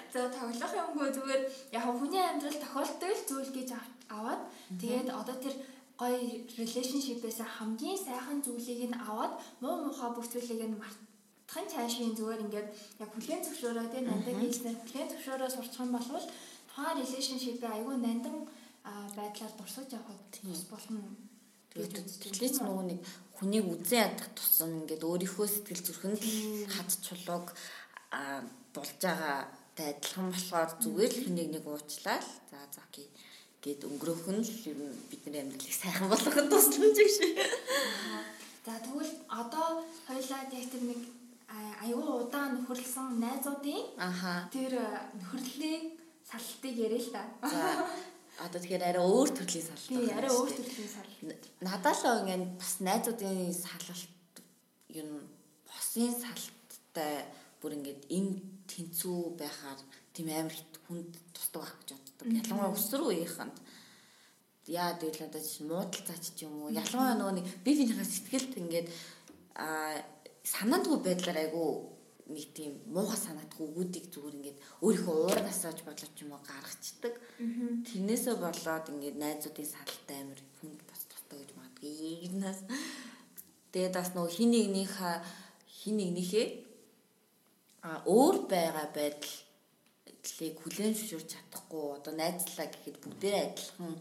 За 0.09 0.33
тоглох 0.33 0.73
юмгүй 0.73 1.09
зүгээр 1.13 1.43
яг 1.77 1.85
хүний 1.85 2.25
амьдрал 2.25 2.57
тохиолддог 2.65 3.13
зүйл 3.29 3.53
гэж 3.53 3.69
аваад 4.09 4.41
тэгээд 4.81 5.13
одоо 5.13 5.37
тэр 5.37 5.61
гоё 6.01 6.17
relationship-ээс 6.57 7.45
хамгийн 7.45 8.01
сайхан 8.01 8.41
зүйлийг 8.41 8.89
нь 8.89 8.97
аваад 8.97 9.37
муу 9.61 9.85
мухаа 9.85 10.17
бүх 10.17 10.25
зүйлийг 10.33 10.65
нь 10.65 10.81
мартахын 10.81 11.69
цаашийн 11.69 12.17
зүгээр 12.17 12.45
ингээд 12.49 12.69
яг 13.05 13.11
хүлэн 13.13 13.45
зөвшөөрөө 13.45 13.87
тийм 13.93 14.09
нандаа 14.09 14.35
хийснээр 14.41 14.81
хүлэн 14.81 15.09
зөвшөөрөө 15.13 15.51
сурчих 15.53 15.85
юм 15.85 15.93
бол 15.93 16.25
тухайн 16.77 17.01
relationship-ийг 17.01 17.65
айгүй 17.65 17.97
нандин 17.97 18.45
байдлаар 19.17 19.53
дурсаж 19.57 19.89
явахад 19.97 20.21
бас 20.45 20.63
болно. 20.69 21.01
Тэгэлж 21.73 22.61
нөгөө 22.61 22.85
нэг 22.93 23.01
хүнийг 23.37 23.65
үзэн 23.65 24.13
ядах 24.13 24.29
тусам 24.37 24.85
ингээд 24.85 25.05
өөрийнхөө 25.09 25.49
сэтгэл 25.49 25.87
зүрхэнд 25.89 26.23
хад 26.69 26.91
чулууг 27.01 27.47
болж 28.77 28.93
байгаатай 29.01 29.89
адилхан 29.97 30.29
болохоор 30.33 30.71
зүгээр 30.85 31.13
л 31.17 31.25
хэнийг 31.25 31.49
нэг 31.57 31.65
уучлаа 31.65 32.21
л 32.21 32.31
за 32.53 32.61
за 32.73 32.85
гээ 32.93 33.09
гэд 33.65 33.81
өнгөрөх 33.89 34.29
нь 34.37 34.45
ер 34.69 34.77
нь 34.77 35.01
бидний 35.09 35.41
амьдралыг 35.41 35.75
сайхан 35.81 36.09
болгоход 36.13 36.49
тусламж 36.53 36.97
гэж. 36.97 37.17
За 38.65 38.73
тэгвэл 38.85 39.13
одоо 39.29 39.85
хоёлаа 40.05 40.45
яг 40.53 40.69
тэр 40.73 40.85
нэг 40.93 41.01
аюу 41.85 42.25
удаан 42.25 42.57
нөхөрлсөн 42.57 43.21
найзуудын 43.21 43.85
тэр 44.53 44.73
нөхөрлөлийг 45.19 46.06
салтыг 46.31 46.75
яриа 46.75 47.01
л 47.01 47.11
та. 47.15 47.23
За 47.47 47.87
одоо 48.45 48.61
тэгэхээр 48.61 48.85
арай 48.85 49.05
өөр 49.07 49.31
төрлийн 49.33 49.65
салт. 49.65 49.87
Тий, 49.89 50.11
арай 50.13 50.31
өөр 50.31 50.53
төрлийн 50.53 50.93
салт. 50.93 51.45
Надад 51.63 51.97
л 52.03 52.21
ингээд 52.27 52.45
бас 52.61 52.73
найзуудын 52.85 53.55
салалт 53.55 54.35
юу 54.93 55.25
босын 55.65 56.13
салттай 56.13 57.25
бүр 57.63 57.79
ингээд 57.79 58.03
энэ 58.13 58.33
тэнцүү 58.69 59.39
байхаар 59.41 59.81
тийм 60.13 60.29
амар 60.35 60.57
хүнд 60.85 61.13
тусдаг 61.33 61.63
байх 61.65 61.75
гэж 61.81 61.91
боддог. 61.97 62.27
Ялангуяа 62.29 62.77
өсвөр 62.77 63.03
үеийнхэнд 63.09 63.57
яа 64.67 64.99
гэвэл 64.99 65.27
одоо 65.31 65.41
чинь 65.41 65.71
муудал 65.71 66.03
цаач 66.05 66.35
ч 66.35 66.45
юм 66.45 66.67
уу 66.67 66.75
ялангуяа 66.75 67.17
нөгөө 67.17 67.35
нэг 67.39 67.47
би 67.65 67.73
бинийхээ 67.79 68.05
сэтгэлд 68.05 68.53
ингээд 68.61 68.89
а 69.55 69.95
санаандгүй 70.43 70.99
байдлаар 71.01 71.39
айгу 71.47 71.96
нэг 72.27 72.47
тийм 72.57 72.73
муухай 72.91 73.21
санагдах 73.21 73.61
үгүүдийг 73.61 74.07
зүгээр 74.11 74.37
ингээд 74.39 74.59
өөрийнхөө 74.83 75.17
уурнаас 75.17 75.61
оож 75.67 75.81
бодлоо 75.87 76.11
ч 76.11 76.19
юм 76.25 76.33
уу 76.35 76.43
гаргацдаг. 76.43 77.15
Тэрнээсээ 77.87 78.37
болоод 78.43 78.87
ингээд 78.93 79.17
найзуудын 79.23 79.69
салтай 79.71 80.17
амир 80.23 80.41
хүнд 80.59 80.81
бас 80.91 81.03
тустай 81.07 81.39
гэж 81.41 81.51
магадгүй. 81.55 81.93
Игнаас 82.27 82.61
тэгээд 83.71 83.95
бас 83.95 84.11
нөгөө 84.15 84.33
хин 84.37 84.51
нэгнийхээ 84.55 85.17
хин 85.81 85.97
нэгнийхээ 86.03 86.47
а 87.87 88.03
өөр 88.11 88.37
байгаа 88.51 88.91
өөрчлөлийг 90.27 90.59
хүлээн 90.61 90.95
зөвшөөрч 90.99 91.31
чадахгүй 91.33 91.85
одоо 91.99 92.15
найзлаа 92.19 92.67
гэхэд 92.67 92.97
бүгдээ 92.99 93.37
адилхан 93.47 93.95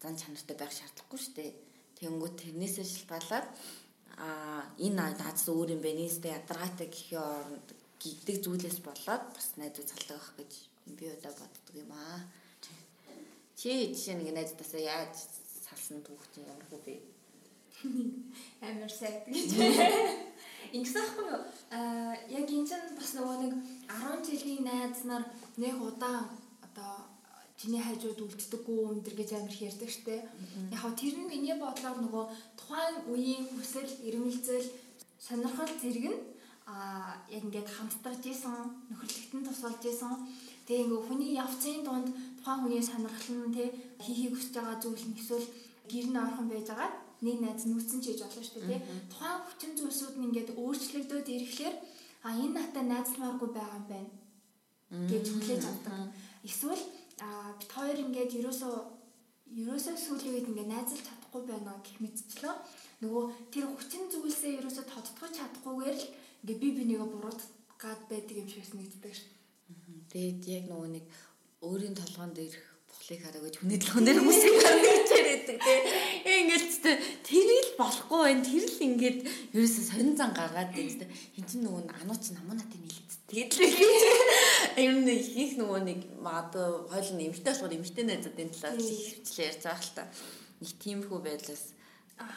зан 0.00 0.14
чанартай 0.20 0.56
байх 0.60 0.72
шаардлагагүй 0.76 1.20
шүү 1.20 1.34
дээ. 1.40 1.52
Тэнгүүт 1.96 2.34
тэрнээсээ 2.42 2.86
шилбалаад 2.92 3.46
а 4.18 4.66
энэ 4.78 4.96
наадс 4.98 5.48
өөр 5.48 5.74
юм 5.76 5.80
бэ 5.84 5.92
нийстэй 5.96 6.32
ядаргаатай 6.36 6.88
гэхийн 6.90 7.22
оронд 7.22 7.68
гиддэг 8.02 8.36
зүйлээс 8.44 8.78
болоод 8.84 9.24
бас 9.36 9.46
найзууд 9.56 9.88
салдаг 9.88 10.18
ах 10.18 10.30
гэж 10.36 10.52
би 10.98 11.06
удаа 11.06 11.32
боддог 11.32 11.74
юм 11.76 11.92
аа. 11.94 12.20
Чи 13.56 13.94
жишээ 13.94 14.18
нэг 14.18 14.34
найзтаасаа 14.34 14.82
яаж 14.82 15.14
салсан 15.64 16.02
түүх 16.02 16.24
чинь 16.34 16.50
ямар 16.50 16.66
хөө 16.66 16.82
бэ? 16.82 16.94
Амар 18.66 18.90
сайд 18.90 19.22
гэж. 19.30 19.54
Ингэсэхгүй 20.76 21.30
аа 21.70 22.14
яг 22.26 22.46
энэ 22.50 22.66
чинь 22.66 22.96
бас 22.98 23.10
нөгөө 23.14 23.36
нэг 23.38 23.52
10 23.86 24.26
жилийн 24.26 24.66
найз 24.66 25.04
нар 25.06 25.22
нэг 25.56 25.76
удаан 25.78 26.26
чиний 27.62 27.78
хажууд 27.78 28.18
үлддэггүй 28.26 28.78
өндөр 28.90 29.14
гэж 29.14 29.30
амар 29.38 29.54
ярьдаг 29.54 29.86
штэ. 29.86 30.18
Яг 30.74 30.82
тэр 30.98 31.14
нь 31.14 31.30
миний 31.30 31.54
бодлоор 31.54 31.98
нөгөө 32.02 32.24
тухайн 32.58 32.96
үеийн 33.06 33.46
хүсэл, 33.54 33.86
эрмэлзэл, 34.02 34.66
сонирхол 35.22 35.70
зэрэг 35.78 36.06
нь 36.10 36.20
а 36.66 37.22
яг 37.30 37.46
ингээд 37.46 37.70
хамтдагж 37.70 38.22
исэн, 38.34 38.66
нөхөрлөгтөнд 38.90 39.46
тусалж 39.46 39.82
исэн. 39.86 40.14
Тэгээ 40.66 40.90
ингээ 40.90 41.06
хүний 41.06 41.30
явцын 41.38 41.86
дунд 41.86 42.10
тухайн 42.42 42.60
хүний 42.66 42.82
сонирхол 42.82 43.46
нь 43.46 43.54
те 43.54 43.64
хийхийг 44.02 44.34
хүсэж 44.34 44.54
байгаа 44.58 44.78
зүйл 44.82 45.06
нь 45.06 45.18
эсвэл 45.22 45.46
гэр 45.86 46.06
нь 46.10 46.18
орхон 46.18 46.46
байж 46.50 46.66
байгаа 46.66 46.90
нэг 47.22 47.38
найз 47.42 47.62
нүүцэн 47.70 47.98
ч 48.02 48.04
хийж 48.10 48.20
болно 48.26 48.42
шүү 48.42 48.62
дээ 48.66 48.70
тий. 48.74 48.80
Тухайн 49.10 49.38
хүчин 49.46 49.72
зүйлсүүд 49.78 50.14
нь 50.18 50.26
ингээд 50.26 50.50
өөрчлөгдөд 50.58 51.26
ирэхлээр 51.34 51.76
а 52.26 52.28
энэ 52.42 52.54
надад 52.58 52.86
найзлмааргүй 52.90 53.50
байгаа 53.54 53.78
юм 53.78 53.86
байна 53.90 54.10
гэж 55.10 55.24
хүлээж 55.30 55.62
авдаг. 55.66 56.10
Эсвэл 56.46 56.82
а 57.22 57.54
бит 57.58 57.70
хоёр 57.70 57.98
ингээд 58.02 58.36
ерөөсөө 58.40 58.74
ерөөсөө 59.62 59.94
сүүлийн 60.04 60.34
үед 60.34 60.50
ингээд 60.50 60.72
найзалж 60.74 61.04
чадахгүй 61.06 61.42
байна 61.46 61.72
гэх 61.84 61.98
мэтчлээ. 62.02 62.56
Нөгөө 63.02 63.24
тэр 63.52 63.66
хүчин 63.70 64.04
зүйлсээ 64.10 64.58
ерөөсөө 64.58 64.84
тодтгож 64.90 65.32
чадахгүйгээр 65.38 65.96
л 66.02 66.06
ингээд 66.42 66.62
би 66.62 66.68
бинийгээ 66.78 67.08
буруутгаад 67.14 68.02
байдаг 68.10 68.36
юм 68.42 68.48
шиг 68.50 68.66
санагддаг 68.66 69.14
шүү. 69.14 69.30
Тэгээд 70.12 70.40
яг 70.56 70.64
нөгөө 70.66 70.88
нэг 70.96 71.04
өөрийн 71.62 71.94
толгоон 71.94 72.32
дээрх 72.34 72.62
бохлыг 72.90 73.20
хараа 73.22 73.42
гэж 73.44 73.54
хүний 73.60 73.78
толгоон 73.80 74.06
дээр 74.06 74.20
хүмүүсийг 74.20 74.56
харагдаж 74.64 75.10
байдаг 75.22 75.58
тий. 75.62 75.80
Ингээд 76.42 76.66
ч 76.72 76.76
тэрийг 77.28 77.66
л 77.70 77.78
болохгүй 77.80 78.20
байна. 78.22 78.42
Тэр 78.42 78.64
л 78.66 78.86
ингээд 78.88 79.18
ерөөсөө 79.54 79.84
сонин 79.88 80.16
зан 80.18 80.32
гаргаад 80.34 80.72
байдаг. 80.74 81.08
Хин 81.34 81.46
ч 81.46 81.50
нөгөө 81.62 81.82
анууч 82.02 82.24
намуу 82.34 82.56
надад 82.58 82.82
нийлээд 83.32 83.52
тэгээд 83.52 84.04
л 84.76 84.84
ер 84.84 84.94
нь 85.00 85.08
их 85.08 85.52
нөгөө 85.56 85.80
нэг 85.88 86.00
маад 86.20 86.52
хойл 86.92 87.10
нь 87.16 87.32
эмгтэй 87.32 87.52
болохоор 87.52 87.76
эмгтэй 87.76 88.04
найзуудын 88.04 88.52
талаар 88.52 88.76
хөвчлээ 88.76 89.48
ярьж 89.48 89.62
байгаа 89.64 89.80
л 89.80 89.96
та. 89.96 90.04
Нэг 90.60 90.72
тиймэрхүү 90.76 91.18
байдлаас 91.24 91.64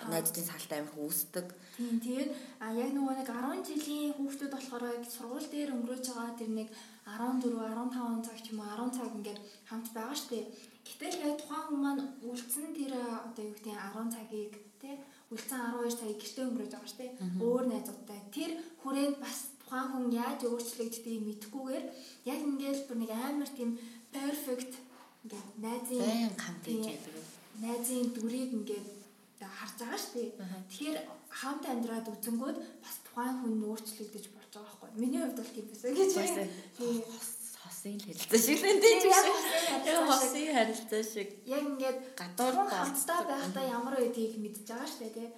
найзын 0.10 0.46
салтай 0.48 0.80
амирх 0.80 0.96
үүсдэг. 0.96 1.48
Тийм 1.78 2.00
тэгээд 2.00 2.32
а 2.64 2.72
яг 2.74 2.92
нөгөө 2.96 3.16
нэг 3.20 3.28
10 3.28 3.68
жилийн 3.68 4.14
хүүхдүүд 4.16 4.54
болохоор 4.56 4.84
яг 4.88 5.04
сургууль 5.04 5.50
дээр 5.52 5.76
өнгөрөөж 5.76 6.06
байгаа 6.16 6.40
тэр 6.40 6.52
нэг 6.60 6.70
14 7.06 7.44
15 7.44 8.26
цаг 8.26 8.38
ч 8.42 8.46
юм 8.56 8.60
уу 8.64 8.72
10 8.72 8.98
цаг 8.98 9.12
ингээд 9.20 9.40
хамт 9.68 9.88
байгаа 9.92 10.16
штэ. 10.16 10.40
Гэтэл 10.88 11.22
яг 11.28 11.36
тухайн 11.38 11.66
хүмүүс 11.68 11.84
маань 11.84 12.04
үлдсэн 12.24 12.72
тэр 12.72 12.94
одоо 12.96 13.44
юу 13.44 13.56
гэдэг 13.58 13.76
10 13.76 14.16
цагийг 14.16 14.54
тий 14.82 14.96
үлдсэн 15.34 15.60
12 15.76 16.00
цагийг 16.00 16.20
гэртээ 16.22 16.46
өнгөрөөж 16.48 16.74
байгаа 16.74 16.92
штэ. 16.94 17.06
Өөр 17.42 17.64
найзуудтай 17.70 18.20
тэр 18.32 18.52
хүрээнд 18.82 19.18
бас 19.22 19.55
тухайн 19.66 19.90
хүн 19.92 20.06
яаж 20.14 20.40
өөрчлөгддгийг 20.46 21.22
мэдхгүйгээр 21.26 21.86
яг 22.30 22.40
ингээд 22.50 22.86
бүр 22.86 22.98
нэг 23.02 23.12
амар 23.18 23.50
тийм 23.50 23.72
perfect 24.14 24.74
ингээд 25.26 25.50
найзын 25.66 26.30
хамт 26.38 26.66
хийж 26.70 26.86
байдаг. 26.86 27.26
Найзын 27.66 28.08
дүрийг 28.14 28.52
ингээд 28.54 28.88
харж 29.42 29.74
байгаа 29.82 30.00
шүү 30.00 30.14
дээ. 30.14 30.32
Тэгэхээр 30.70 30.98
хамт 31.40 31.64
амьдраад 31.66 32.08
үзэнгүүд 32.14 32.58
бас 32.84 32.96
тухайн 33.06 33.36
хүн 33.42 33.56
өөрчлөгдөж 33.70 34.26
болж 34.38 34.52
байгаа 34.54 34.70
байхгүй. 34.70 34.90
Миний 35.02 35.22
хувьд 35.22 35.40
бол 35.42 35.54
тийм 35.56 35.68
байсан 35.70 35.92
гэж 35.98 36.12
байна. 36.14 36.46
Хосын 37.66 37.98
харилцаа 38.06 38.40
шиг 38.46 38.62
л 38.62 38.82
тийм 38.86 39.00
шүү. 39.10 39.36
Хосын 40.10 40.50
харилцаа 40.54 41.04
шиг. 41.04 41.30
Яг 41.50 41.64
ингээд 41.66 42.00
гадуур 42.14 42.56
хамтдаа 42.70 43.22
байхдаа 43.26 43.66
ямар 43.66 43.98
үедийг 43.98 44.38
мэдж 44.38 44.62
байгаа 44.70 44.90
шүү 44.94 45.10
дээ 45.18 45.30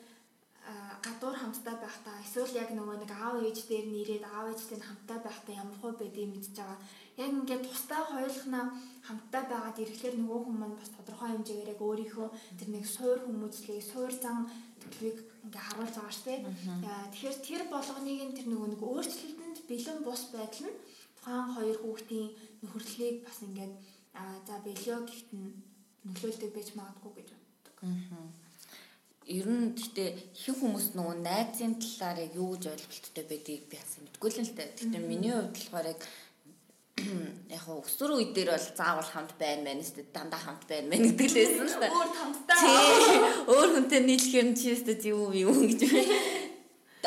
гадуур 0.67 1.35
хамтдаа 1.39 1.75
байхдаа 1.79 2.17
эсвэл 2.25 2.59
яг 2.63 2.69
нөгөө 2.75 2.97
нэг 2.99 3.11
аав 3.15 3.39
ээж 3.39 3.59
дээр 3.71 3.87
нэрээд 3.87 4.25
аав 4.27 4.51
ээжтэй 4.51 4.79
хамтдаа 4.83 5.19
байхдаа 5.23 5.53
ямар 5.63 5.77
хөө 5.79 5.93
байдгийг 5.95 6.29
мэдж 6.31 6.51
байгаа. 6.59 6.79
Яг 7.21 7.29
ингээд 7.31 7.63
тусдаа 7.63 8.01
хоёулахнаа 8.11 8.65
хамтдаа 9.07 9.43
байгаад 9.47 9.81
ирэхлээр 9.83 10.15
нөгөө 10.19 10.39
хүмүүс 10.43 10.59
маань 10.59 10.79
бас 10.79 10.91
тодорхой 10.91 11.29
хэмжээгээр 11.31 11.71
яг 11.73 11.81
өөрийнхөө 11.87 12.29
тэр 12.59 12.69
нэг 12.75 12.85
суур 12.95 13.19
хүмүүжлийг, 13.23 13.83
суур 13.91 14.11
зан 14.23 14.37
төлөвийг 14.81 15.17
ингээ 15.47 15.63
харуулж 15.67 15.95
байгаа 15.95 16.15
шүү 16.15 16.27
дээ. 16.27 16.41
Тэгэхээр 17.11 17.37
тэр 17.47 17.61
болгоныг 17.71 18.19
нь 18.27 18.35
тэр 18.35 18.47
нөгөө 18.51 18.69
нэг 18.71 18.81
өөрчлөлтөнд 18.83 19.57
бэлэн 19.69 19.99
бус 20.03 20.21
байдал 20.35 20.67
нь 20.67 20.79
тухайн 21.15 21.47
хоёр 21.55 21.77
хүүхдийн 21.79 22.27
нөхөрлөлийг 22.63 23.17
бас 23.23 23.37
ингээд 23.47 23.73
за 24.47 24.55
бэлё 24.67 24.95
гэхт 25.07 25.29
нь 25.31 25.47
нөлөөлдөг 26.03 26.51
байж 26.51 26.69
магадгүй 26.75 27.11
гэж 27.15 27.27
боддог. 27.31 27.75
Аа 27.87 28.46
ер 29.27 29.47
нь 29.47 29.75
гэхдээ 29.75 30.09
их 30.39 30.55
хүмүүс 30.55 30.95
нөгөө 30.95 31.15
найзын 31.19 31.75
талаар 31.83 32.17
яг 32.23 32.31
юу 32.39 32.55
гэж 32.55 32.63
ойлголттой 32.71 33.25
байдгийг 33.27 33.67
би 33.67 33.75
хасаа 33.75 34.01
мэдгүй 34.07 34.29
л 34.31 34.39
л 34.39 34.55
та. 34.55 34.63
Гэхдээ 34.63 35.03
миний 35.03 35.35
хувьд 35.35 35.51
болохоор 35.51 35.87
яг 35.91 36.01
яг 37.55 37.61
хөө 37.67 37.83
өсвөр 37.83 38.11
үе 38.15 38.31
дээр 38.31 38.55
бол 38.55 38.67
заавал 38.71 39.09
хамт 39.11 39.33
байна 39.35 39.67
мэн 39.67 39.83
өстө 39.83 40.07
дандаа 40.15 40.39
хамт 40.39 40.63
байна 40.71 40.87
мэн 40.87 41.03
гэдэг 41.11 41.27
л 41.27 41.37
байсан 41.43 41.67
л 41.67 41.75
та. 41.83 41.87
Өөр 41.91 42.11
хамтдаа. 42.15 42.59
Өөр 43.51 43.69
хүнтэй 43.75 44.01
нийлэхээр 44.07 44.47
чи 44.55 44.67
өстө 44.71 44.95
юу 45.11 45.35
юм 45.35 45.59
гэж 45.67 45.79
байна. 45.91 46.15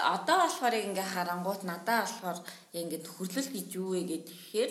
Одоо 0.15 0.37
болохоор 0.45 0.75
ингээ 0.77 1.09
харангуут 1.13 1.63
надаа 1.65 2.05
болохоор 2.05 2.39
ингээ 2.77 3.01
нөхөрлөл 3.01 3.49
гэж 3.49 3.69
юу 3.81 3.97
вэ 3.97 4.21
гэхээр 4.29 4.71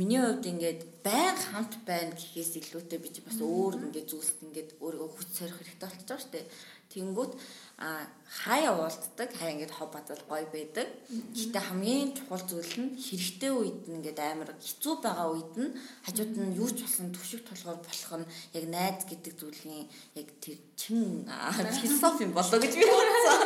миний 0.00 0.20
хувьд 0.20 0.44
ингээд 0.48 0.80
байн 1.04 1.36
хамт 1.36 1.74
байна 1.84 2.16
гэхээс 2.16 2.52
илүүтэй 2.60 2.98
би 3.04 3.08
бас 3.28 3.38
өөр 3.44 3.74
ингээд 3.84 4.08
зүйлс 4.08 4.32
ингээд 4.44 4.70
өөрийгөө 4.80 5.10
хүч 5.12 5.28
сорих 5.36 5.56
хэрэгтэй 5.60 5.88
болчихж 5.88 6.08
байгаа 6.08 6.24
шүү 6.24 6.32
дээ. 6.32 6.46
Тэнгүүт 6.94 7.32
а 7.76 8.06
хаяа 8.44 8.72
уулздаг 8.78 9.30
хаяа 9.34 9.54
ингээд 9.54 9.74
хоб 9.74 9.90
бацал 9.92 10.22
гоё 10.30 10.46
байдаг. 10.46 10.86
Гэтэ 11.34 11.58
хамгийн 11.58 12.14
чухал 12.14 12.44
зүйл 12.46 12.74
нь 12.78 12.94
хэрэгтэй 12.94 13.50
үед 13.50 13.90
нь 13.90 13.98
ингээд 13.98 14.18
амар 14.22 14.54
хэцүү 14.54 14.94
байгаа 15.02 15.28
үед 15.34 15.54
нь 15.58 15.74
хажууд 16.06 16.34
нь 16.38 16.54
юу 16.54 16.70
ч 16.70 16.86
болсон 16.86 17.10
төвшиг 17.10 17.42
толгоор 17.42 17.82
болох 17.82 18.12
нь 18.22 18.30
яг 18.54 18.64
найз 18.70 19.02
гэдэг 19.10 19.34
зүйлийн 19.34 19.86
яг 20.14 20.28
тэр 20.38 20.58
чин 20.78 21.26
философи 21.26 22.24
болоо 22.30 22.58
гэж 22.62 22.72
би 22.78 22.86
бодсон. 22.86 23.42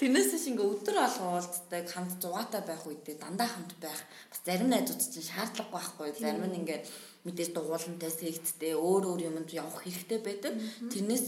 Тэрнээс 0.00 0.32
шиг 0.32 0.56
ингээд 0.56 0.72
өдөр 0.72 0.96
алга 1.04 1.26
уулздаг 1.36 1.84
хамт 1.92 2.16
зугаатай 2.24 2.62
байх 2.64 2.82
үедээ 2.88 3.20
дандаа 3.20 3.48
хамт 3.52 3.76
байх 3.84 4.00
бас 4.32 4.40
зарим 4.48 4.72
найзууд 4.72 5.02
чинь 5.02 5.28
шаардлагагүй 5.28 5.76
байхгүй 5.76 6.08
зарим 6.16 6.48
нь 6.48 6.58
ингээд 6.64 6.87
мэдээж 7.24 7.50
дугуулантай 7.54 8.10
сэгцтэй 8.10 8.74
өөр 8.78 9.02
өөр 9.10 9.20
юмд 9.28 9.50
явах 9.50 9.82
хэрэгтэй 9.82 10.18
байдаг. 10.22 10.52
Тэрнээс 10.92 11.26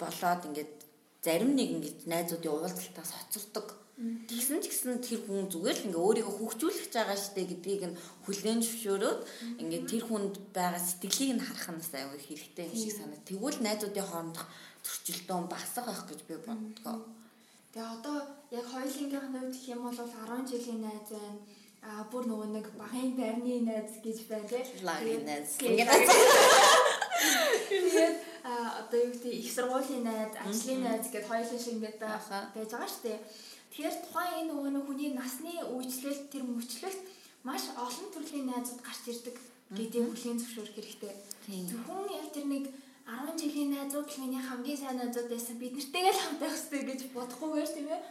болоод 0.00 0.42
ингээд 0.48 0.74
зарим 1.22 1.52
нэг 1.54 1.68
ингэж 1.76 1.96
найзуудын 2.08 2.52
уулзалтаас 2.54 3.12
хоцордог. 3.14 3.66
Тэгсэн 4.00 4.64
ч 4.64 4.72
гэсэн 4.72 5.04
тэр 5.04 5.20
хүн 5.28 5.52
зүгээр 5.52 5.76
л 5.76 5.86
ингээ 5.92 6.00
өөрийгөө 6.24 6.34
хөгжүүлэх 6.40 6.88
байгаа 6.88 7.18
штэ 7.20 7.44
гэдгийг 7.44 7.82
нь 7.84 8.00
хүлээн 8.24 8.64
зөвшөөрөөд 8.64 9.20
ингээ 9.60 9.82
тэр 9.84 10.02
хүнд 10.08 10.34
байгаа 10.56 10.80
сэтгэлийг 10.80 11.36
нь 11.36 11.44
харах 11.44 11.68
нь 11.68 11.84
аюу 11.84 12.16
их 12.16 12.24
хэрэгтэй 12.24 12.64
юм 12.64 12.76
шиг 12.80 12.96
санаа. 12.96 13.20
Тэгвэл 13.28 13.60
найзуудын 13.60 14.08
хоорондох 14.08 14.48
зөрчилдөөн 14.80 15.46
багасах 15.52 15.84
байх 15.84 16.02
гэж 16.08 16.20
би 16.24 16.34
боддгоо. 16.40 16.96
Тэгээ 17.76 17.92
одоо 18.00 18.16
яг 18.56 18.66
хоёулынгийн 18.72 19.20
хувьд 19.20 19.52
гэх 19.52 19.68
юм 19.68 19.80
бол 19.84 19.92
10 19.92 20.48
жилийн 20.48 20.80
найз 20.80 21.08
байна. 21.12 21.40
А 21.80 22.04
бүр 22.12 22.28
нөгөө 22.28 22.48
нэг 22.52 22.66
багын 22.76 23.16
байрны 23.16 23.64
найз 23.64 23.96
гэж 24.04 24.28
байна 24.28 24.48
тий. 24.48 24.64
Лагийн 24.84 25.24
найз. 25.24 25.56
Тэгээд 27.70 28.16
одоо 28.44 28.98
юу 29.00 29.12
гэдэг 29.16 29.32
их 29.32 29.52
сургуулийн 29.52 30.04
найз, 30.04 30.36
ажлын 30.36 30.84
найз 30.84 31.08
гэдээ 31.08 31.28
хоёулын 31.28 31.60
шиг 31.60 31.74
ингээд 31.80 31.98
байж 32.00 32.24
байгаа 32.28 32.90
шүү 32.90 33.04
дээ. 33.08 33.18
Тэгэхээр 33.70 33.96
тухайн 34.04 34.34
энэ 34.44 34.48
нөгөө 34.52 34.70
нэг 34.76 34.84
хүний 34.84 35.10
насны 35.16 35.52
үйлчлэл 35.62 36.28
тэр 36.28 36.44
мөчлөгт 36.44 37.00
маш 37.46 37.64
олон 37.72 38.08
төрлийн 38.12 38.50
найзууд 38.50 38.80
гарч 38.84 39.02
ирдэг 39.08 39.36
гэдгийг 39.72 40.06
хүлээн 40.10 40.40
зөвшөөрөх 40.42 40.76
хэрэгтэй. 40.76 41.14
Зөвхөн 41.70 42.12
яг 42.12 42.28
тэр 42.34 42.46
нэг 42.50 42.64
10 43.06 43.40
жилийн 43.40 43.70
найзууд 43.72 44.08
л 44.10 44.20
миний 44.20 44.42
хамгийн 44.42 44.76
сайн 44.76 44.98
найзууд 45.00 45.32
байсан. 45.32 45.56
Бид 45.56 45.72
нартэйгээ 45.78 46.12
л 46.12 46.20
хамт 46.20 46.40
байх 46.42 46.52
хэрэгтэй 46.52 46.82
гэж 46.84 47.00
бодохгүйгээр 47.14 47.70
тийм 47.72 47.88
ээ. 47.94 48.02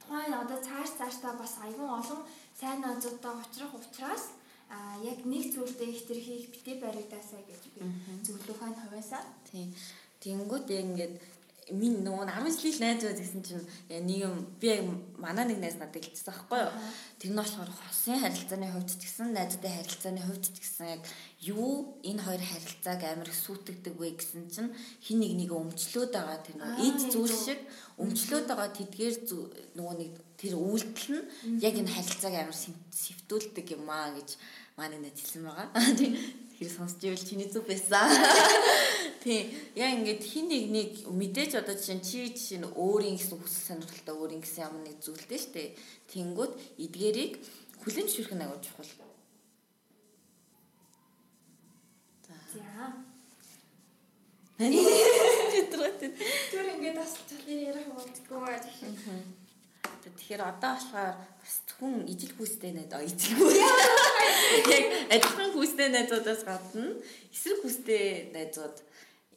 Тухайн 0.00 0.34
одоо 0.36 0.58
цааш 0.60 0.90
цаашдаа 0.98 1.32
бас 1.40 1.54
аюун 1.64 1.90
олон 1.98 2.20
сайн 2.60 2.84
найзуудтай 2.84 3.32
уулзрах 3.32 3.72
учраас 3.80 4.24
а 4.68 5.00
яг 5.02 5.24
нэг 5.24 5.48
зүйлдээ 5.54 5.90
их 5.90 6.06
тэр 6.06 6.20
хийх 6.20 6.46
битээ 6.52 6.76
баригдаасаа 6.84 7.40
гэж 7.48 7.62
би 7.72 7.80
зөвлөх 8.22 8.60
нь 8.68 8.80
хувьяасаа. 8.80 9.24
Тийм. 9.48 9.72
Тэнгүүд 10.20 10.66
яг 10.68 10.84
ингээд 10.84 11.14
минь 11.72 12.02
нөгөө 12.02 12.26
10 12.26 12.58
жилийн 12.60 12.82
найз 12.82 13.02
байд 13.04 13.20
гэсэн 13.22 13.42
чинь 13.46 13.66
нэг 13.88 14.18
юм 14.26 14.36
би 14.60 14.66
яг 14.68 14.86
манай 15.18 15.46
нэг 15.46 15.58
найз 15.62 15.76
надад 15.78 16.02
хэлчихсэн 16.02 16.34
байхгүй 16.34 16.60
юу. 16.60 16.72
Тэр 17.18 17.30
нь 17.30 17.38
болохоор 17.40 17.70
хосын 17.70 18.18
харилцааны 18.20 18.68
хувьд 18.70 18.90
ч 18.90 18.94
гэсэн 19.06 19.28
найзтай 19.34 19.72
харилцааны 19.78 20.22
хувьд 20.22 20.44
ч 20.50 20.56
гэсэн 20.58 20.86
яг 20.98 21.02
юу 21.40 21.98
энэ 22.02 22.22
хоёр 22.26 22.42
харилцааг 22.42 23.00
амар 23.06 23.30
их 23.30 23.38
сүйтгэдэг 23.38 23.94
вэ 23.96 24.08
гэсэн 24.18 24.42
чинь 24.50 24.74
хин 25.00 25.18
нэг 25.22 25.32
нэг 25.38 25.50
өмчлөөд 25.54 26.10
байгаа 26.10 26.38
тэр 26.42 26.56
нөгөө 26.58 26.84
эд 26.86 26.98
зүйл 27.10 27.34
шиг 27.34 27.60
өмчлөөд 28.02 28.46
байгаа 28.50 28.70
тэдгээр 28.74 29.16
нөгөө 29.78 29.96
нэг 30.02 30.12
тэр 30.40 30.56
үйлдэл 30.56 31.20
нь 31.20 31.60
яг 31.60 31.76
энэ 31.76 31.92
харилцааг 31.92 32.32
амар 32.32 32.56
сэвтүүлдэг 32.56 33.76
юм 33.76 33.84
аа 33.92 34.16
гэж 34.16 34.40
манай 34.72 34.96
найз 34.96 35.20
хэлсэн 35.20 35.44
байгаа. 35.44 35.68
Тэр 36.56 36.68
сонсч 36.72 37.04
ивэл 37.04 37.20
чиний 37.20 37.52
зүг 37.52 37.68
байсан. 37.68 38.08
Тийм. 39.24 39.52
Яа 39.76 39.92
ингээд 40.00 40.24
хин 40.24 40.48
нэг 40.48 40.64
нэг 40.72 40.90
мэдээж 41.12 41.60
одоо 41.60 41.76
чинь 41.76 42.00
чи 42.00 42.32
чинь 42.32 42.64
өөрийн 42.64 43.20
гэсэн 43.20 43.36
хүсэл 43.36 43.84
сонирхолтой 43.84 44.16
өөрийн 44.16 44.40
гэсэн 44.40 44.64
ямар 44.64 44.80
нэг 44.80 44.96
зүйлтэй 45.04 45.40
шүү 45.40 45.52
дээ. 45.52 45.76
Тэнгүүд 46.08 46.52
эдгээрийг 46.84 47.32
хүлэн 47.84 48.08
зөвшөөрөх 48.08 48.36
нь 48.36 48.44
агуулж 48.44 48.64
чухал. 48.64 48.92
За. 52.56 52.96
Тэр 54.60 54.72
ингээд 56.76 56.96
бас 56.96 57.12
чалын 57.28 57.60
ярих 57.68 57.88
гэж. 57.92 59.39
Тэгэхээр 60.04 60.42
одоо 60.42 60.72
болохоор 60.76 61.16
бас 61.40 61.54
хүн 61.76 61.94
ижил 62.08 62.32
хүүстэй 62.36 62.72
найз 62.72 62.92
аа 62.92 63.04
ижил 63.04 63.36
хүүс. 63.36 63.56
Яг 64.74 64.84
адилхан 65.14 65.50
хүүстэй 65.52 65.88
найзуудаас 65.92 66.42
гадна 66.48 66.96
эсрэг 67.34 67.58
хүүстэй 67.60 68.04
найзууд 68.32 68.76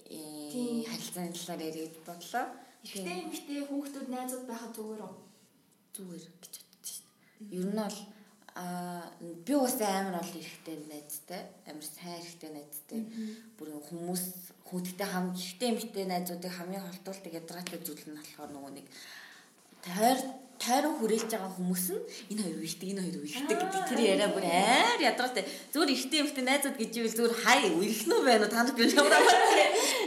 э 0.08 0.88
харилцааны 0.88 1.36
талаар 1.36 1.62
яриж 1.67 1.95
бодлоо. 2.08 2.45
Ихтэй 2.84 3.17
эмхтэй 3.28 3.62
хүүхдүүд 3.67 4.08
найзууд 4.08 4.45
байхад 4.47 4.71
зүгээр 4.76 5.02
үү? 5.04 5.15
Зүгээр 5.95 6.26
гэж 6.41 6.54
бодчих 6.63 6.95
шин. 6.95 7.06
Ер 7.52 7.67
нь 7.67 7.80
бол 7.80 7.99
а 8.56 9.10
би 9.19 9.54
бас 9.58 9.82
амар 9.82 10.21
ол 10.21 10.32
эрэхтэй 10.39 10.78
найзтай 10.86 11.41
амар 11.65 11.84
сайн 11.84 12.21
эрэхтэй 12.21 12.52
найзтай 12.54 13.02
бүр 13.58 13.82
хүмүүс 13.89 14.23
хүүхдтэй 14.69 15.08
хам 15.10 15.34
ихтэй 15.34 15.73
эмхтэй 15.73 16.06
найзуудыг 16.06 16.54
хамгийн 16.54 16.86
холдуулдаг 16.86 17.34
ядраатай 17.34 17.80
зүйл 17.82 18.06
нь 18.06 18.17
болохоор 18.17 18.52
нөгөө 18.54 18.73
нэг 18.78 18.88
тойр 19.83 20.19
тойрон 20.63 20.95
хүрээлж 20.97 21.27
байгаа 21.27 21.51
хүмүүс 21.59 21.85
нь 21.91 22.01
энэ 22.31 22.41
хоёр 22.43 22.59
үердэг 22.63 22.89
энэ 22.93 23.03
хоёр 23.03 23.17
үердэг 23.19 23.57
гэдэг 23.59 23.83
тэр 23.89 24.01
яриа 24.15 24.29
бүр 24.31 24.45
аяар 24.47 24.99
ядраатай 25.11 25.43
зүгээр 25.75 25.91
ихтэй 25.91 26.19
эмхтэй 26.23 26.45
найзууд 26.47 26.77
гэж 26.79 26.91
ивэл 26.95 27.17
зүгээр 27.19 27.35
хай 27.43 27.59
үерх 27.67 28.03
нь 28.07 28.23
байна 28.23 28.45
уу? 28.47 28.53
Танад 28.53 28.75
би 28.77 28.87
ямар 28.87 29.23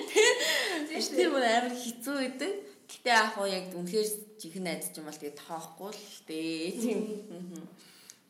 тэр 0.08 1.04
тэр 1.12 1.28
бүр 1.34 1.44
амар 1.44 1.74
хэцүү 1.76 2.14
байдаг. 2.16 2.52
Гэтээ 2.86 3.14
яг 3.20 3.34
уу 3.36 3.48
яг 3.50 3.66
үнэхээр 3.74 4.08
жинхэнэ 4.40 4.64
найз 4.64 4.88
ч 4.88 4.96
юм 4.96 5.06
бол 5.10 5.20
тэгээ 5.20 5.40
тоохгүй 5.44 5.90
л 5.92 6.20
дээ. 6.24 6.70
Тийм. 6.80 7.00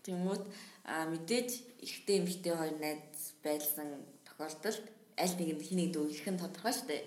Тэмүүт 0.02 0.44
а 0.88 1.06
мэдээж 1.12 1.50
ихтэй 1.84 2.16
эмхтэй 2.24 2.54
хоёр 2.56 2.76
найз 2.80 3.36
байлсан 3.44 4.02
тохиолдолд 4.26 4.82
аль 5.14 5.36
нэг 5.38 5.50
нь 5.54 5.66
хэнийг 5.66 5.90
дүүрэх 5.94 6.26
нь 6.26 6.40
тодорхой 6.40 6.74
шүү 6.74 6.88
дээ. 6.90 7.02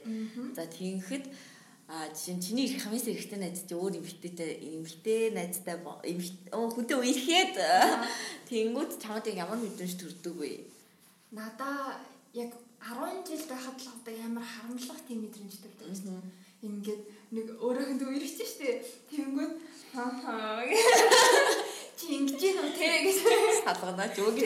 За 0.56 0.63
тиймхэд 0.69 1.25
А 1.89 2.06
жишээ 2.13 2.38
нь 2.38 2.43
чиний 2.45 2.65
их 2.69 2.86
хамаас 2.86 3.10
эрэхтэй 3.10 3.39
найз 3.41 3.65
чи 3.65 3.73
өөр 3.73 3.97
эмхтэйтэй 3.97 4.78
эмхтэй 4.78 5.34
найзтай 5.34 5.82
хүнтэй 5.82 6.97
үерхэд 7.02 7.58
тэнгууд 8.45 8.91
чамд 9.02 9.25
ямар 9.34 9.58
мэдрэмж 9.58 9.97
төрдөг 9.97 10.36
вэ? 10.38 10.69
Надаа 11.34 11.97
яг 12.38 12.54
10 12.78 13.25
жил 13.25 13.43
байхад 13.49 13.73
л 13.82 13.89
авдаг 13.89 14.15
ямар 14.21 14.45
харамлах 14.45 15.02
тийм 15.10 15.25
мэдрэмж 15.25 15.56
төрдөг. 15.65 15.97
Ингээд 16.62 17.04
нэг 17.34 17.47
өөрөөхөнд 17.58 18.06
үерхэж 18.06 18.38
штэ. 18.38 18.86
Тэнгууд 19.10 19.58
хаа 19.89 20.13
хаа 20.21 20.62
чи 21.97 22.06
ингэж 22.21 22.41
юм 22.54 22.69
те 22.78 22.86
гэж 23.02 23.17
салганаа 23.65 24.13
ч 24.13 24.21
үг 24.21 24.38
гэж. 24.38 24.45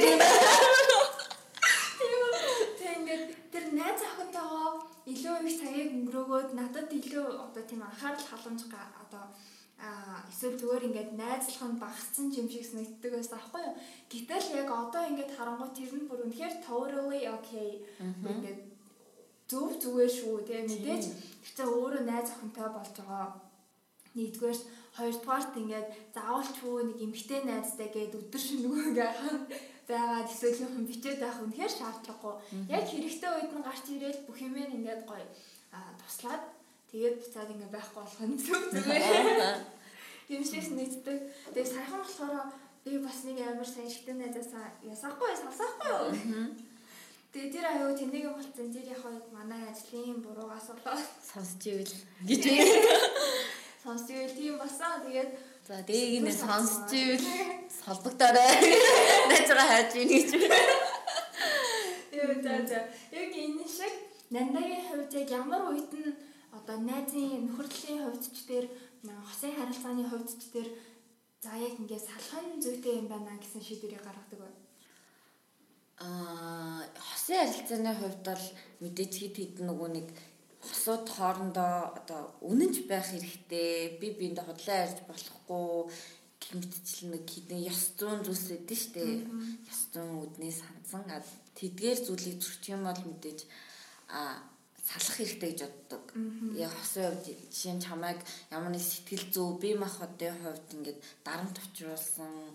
Тэгээд 2.79 3.23
тэр 3.51 3.65
найз 3.75 3.99
илүү 5.11 5.35
их 5.47 5.55
цагийг 5.59 5.89
өнгөрөөгөөд 5.99 6.49
надад 6.55 6.89
илүү 6.99 7.27
одоо 7.45 7.63
тийм 7.67 7.81
анхаарал 7.83 8.27
халамж 8.29 8.61
одоо 9.03 9.23
эсвэл 10.31 10.55
зүгээр 10.59 10.87
ингээд 10.87 11.11
найзлах 11.19 11.63
нь 11.67 11.81
багассан 11.83 12.27
юм 12.31 12.47
шиг 12.47 12.63
санагддаг 12.63 13.11
байсан 13.11 13.35
аахгүй 13.37 13.61
юу. 13.67 13.75
Гэтэл 14.11 14.47
яг 14.61 14.69
одоо 14.71 15.03
ингээд 15.11 15.35
харангуй 15.35 15.69
тэр 15.75 15.91
нь 15.99 16.07
бүр 16.07 16.23
үнэхээр 16.23 16.55
totally 16.63 17.21
okay. 17.35 17.83
Ингээд 17.99 18.59
зөв 19.51 19.69
зүгээр 19.83 20.11
шүү 20.17 20.35
тийм 20.47 20.65
мэдээж 20.71 21.03
тэр 21.55 21.67
өөрөө 21.67 22.03
найз 22.07 22.31
охинтой 22.31 22.69
болж 22.71 22.95
байгаа. 22.95 23.27
Нэгдүгээр 24.15 24.59
хоёрдугаарт 24.97 25.53
ингээд 25.61 25.87
заавалчгүй 26.15 26.81
нэг 26.87 26.97
эмгтэй 27.05 27.41
найзтай 27.43 27.89
гээд 27.91 28.17
өдөр 28.19 28.41
шингөө 28.47 28.79
ингээд 28.87 29.17
байгаад 29.87 30.27
эсвэл 30.31 30.63
юм 30.65 30.85
бичээд 30.87 31.19
байх 31.19 31.37
үнэхээр 31.43 31.73
шаардлагагүй. 31.75 32.35
Яг 32.71 32.85
хэрэгтэй 32.87 33.31
үед 33.31 33.51
нь 33.51 33.65
гарч 33.65 33.85
ирээл 33.91 34.25
бүх 34.27 34.37
юм 34.39 34.55
ингээд 34.55 35.03
гоё 35.09 35.27
туслаад 35.99 36.43
тэгээд 36.91 37.15
буцаад 37.19 37.49
ингээд 37.51 37.75
байхгүй 37.75 38.01
болох 38.03 38.21
нь 38.23 38.39
зөв 38.39 38.61
зүгээр. 38.71 39.03
Юм 40.31 40.43
шиг 40.43 40.65
нэгддэг. 40.71 41.19
Тэгээд 41.51 41.71
саяхан 41.73 41.99
болохоор 41.99 42.47
би 42.85 42.97
бас 42.99 43.19
нэг 43.23 43.37
амар 43.43 43.67
сайн 43.67 43.89
шигтэн 43.91 44.17
найзаасаа 44.19 44.67
ясахгүй 44.83 45.31
сонсохгүй. 45.35 45.99
Тэгээ 47.33 47.49
тэр 47.49 47.65
аюу 47.65 47.97
тэнийг 47.97 48.29
болцсон 48.29 48.69
тэр 48.69 48.93
яг 48.93 49.03
манай 49.33 49.65
ажлын 49.65 50.21
буруугаас 50.21 50.67
болоод 50.69 51.01
сонсч 51.23 51.63
ивэл 51.65 51.95
гэж 52.29 52.43
сонсч 53.83 54.07
ивэл 54.13 54.37
тийм 54.37 54.55
басан. 54.61 55.01
Тэгээд 55.07 55.31
За 55.67 55.79
дээг 55.87 56.27
нь 56.27 56.31
сонсч 56.43 56.91
ивэл 56.91 57.23
солбогдорой. 57.71 58.51
Найзгаа 59.31 59.67
хайж 59.71 59.91
ийн 59.95 60.09
гэж. 60.11 60.29
Яа 62.19 62.35
за 62.43 62.53
за. 62.67 62.79
Яг 63.15 63.31
энэ 63.31 63.63
шиг 63.63 63.93
нандагийн 64.27 64.83
хувьд 64.91 65.11
яг 65.15 65.29
ямар 65.31 65.63
үед 65.71 65.91
нь 65.95 66.11
одоо 66.51 66.77
найзын 66.83 67.47
нөхөрлийн 67.47 68.03
хувьд 68.03 68.23
ч 68.35 68.43
дээр 68.43 68.65
хосын 69.27 69.55
харилцааны 69.55 70.03
хувьд 70.03 70.35
ч 70.35 70.51
дээр 70.51 70.69
за 71.39 71.55
яг 71.55 71.73
ингээд 71.79 72.07
салхан 72.11 72.59
зүйтэй 72.59 72.99
юм 72.99 73.07
байна 73.07 73.39
гэсэн 73.39 73.63
шийдвэрийг 73.63 74.03
гаргадаг 74.03 74.39
байна. 74.43 74.59
Аа 76.03 76.83
хосын 77.07 77.39
харилцааны 77.39 77.91
хувьд 78.03 78.19
бол 78.27 78.45
мэдээж 78.83 79.13
хэд 79.15 79.35
хэд 79.39 79.55
нөгөө 79.63 79.89
нэг 79.95 80.07
хосууд 80.67 81.05
хоорондоо 81.11 81.75
одоо 81.99 82.21
үнэнч 82.49 82.87
байх 82.87 83.07
хэрэгтэй. 83.11 83.99
Би 83.99 84.07
биэндээ 84.17 84.45
хотлоо 84.47 84.75
ярьж 84.85 84.99
болохгүй 85.07 85.67
гэмтчил 86.43 87.11
нэг 87.11 87.23
хідэн 87.27 87.61
ёс 87.71 87.81
зүйн 87.99 88.23
зүйлс 88.23 88.47
өгдөн 88.55 88.79
штэ. 88.79 89.03
Ёс 89.71 89.81
зүйн 89.91 90.11
үднээс 90.23 90.59
хандсан. 90.63 91.03
Тэдгээр 91.57 91.99
зүйлийг 92.03 92.37
зөрчих 92.39 92.75
юм 92.75 92.83
бол 92.87 93.01
мэдээж 93.03 93.39
а 94.09 94.43
салах 94.83 95.15
хэрэгтэй 95.17 95.51
гэж 95.51 95.61
боддог. 95.63 96.05
Яг 96.59 96.71
хосын 96.75 97.03
хувьд 97.07 97.25
жишээ 97.27 97.73
нь 97.75 97.83
чамайг 97.83 98.19
ямар 98.51 98.71
нэг 98.75 98.83
сэтгэл 98.83 99.25
зүй 99.31 99.49
бие 99.61 99.75
махбодын 99.79 100.35
хувьд 100.43 100.67
ингээд 100.75 100.99
дарамт 101.23 101.55
авчруулсан 101.59 102.51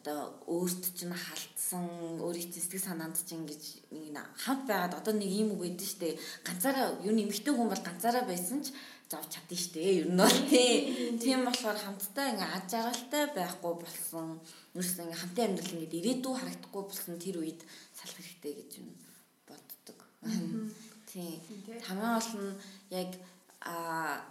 одоо 0.00 0.32
өөрт 0.48 0.96
чинь 0.96 1.12
халтсан 1.12 1.84
өөрийн 2.24 2.48
сэтгэл 2.48 2.88
санаанд 2.88 3.20
чинь 3.20 3.44
ингэж 3.44 3.62
нэг 3.92 4.16
хамт 4.40 4.64
байгаад 4.64 4.96
одоо 4.96 5.12
нэг 5.12 5.28
юм 5.28 5.52
үг 5.52 5.68
өгдөн 5.68 5.90
штэ. 5.92 6.16
Ганцаараа 6.40 7.04
юу 7.04 7.12
нэмэгтэй 7.12 7.52
хүн 7.52 7.68
бол 7.68 7.84
ганцаараа 7.84 8.24
байсан 8.24 8.64
ч 8.64 8.72
зовж 9.12 9.28
чадсан 9.28 9.60
штэ. 9.60 9.80
Ер 10.00 10.08
нь 10.08 10.16
бол 10.16 10.38
тийм 11.20 11.44
болохоор 11.44 11.76
хамтдаа 11.76 12.32
ингээ 12.32 12.48
аж 12.48 12.70
аргалтай 12.80 13.24
байхгүй 13.36 13.74
болсон. 13.76 14.40
Ерөөсөө 14.72 15.04
ингээ 15.04 15.20
хамтын 15.20 15.46
амьдрал 15.52 15.74
ингээ 15.76 16.00
ирээдүй 16.00 16.32
харагдахгүй 16.32 16.82
болсон 16.88 17.14
тэр 17.20 17.36
үед 17.44 17.60
салах 17.92 18.16
хэрэгтэй 18.16 18.52
гэж 18.56 18.70
юм 18.80 18.88
боддог. 19.44 19.98
Тийм 21.12 21.36
тамаа 21.84 22.16
бол 22.16 22.32
нь 22.40 22.56
яг 22.88 23.10
а 23.60 24.24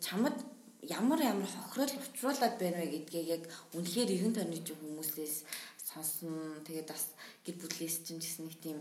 чамд 0.00 0.36
ямар 0.82 1.20
ямар 1.20 1.48
хохирол 1.48 1.92
учруулад 2.00 2.54
байна 2.56 2.80
вэ 2.80 2.88
гэдгээ 3.04 3.24
яг 3.36 3.42
үнэхээр 3.76 4.12
эргэн 4.16 4.34
тойрны 4.34 4.58
чинь 4.64 4.80
хүмүүсээс 4.80 5.36
сонсно. 5.84 6.60
Тэгээд 6.64 6.88
бас 6.88 7.12
гэр 7.44 7.56
бүлээс 7.60 7.96
чинь 8.06 8.20
гэсэн 8.22 8.48
нэг 8.48 8.56
тийм 8.64 8.78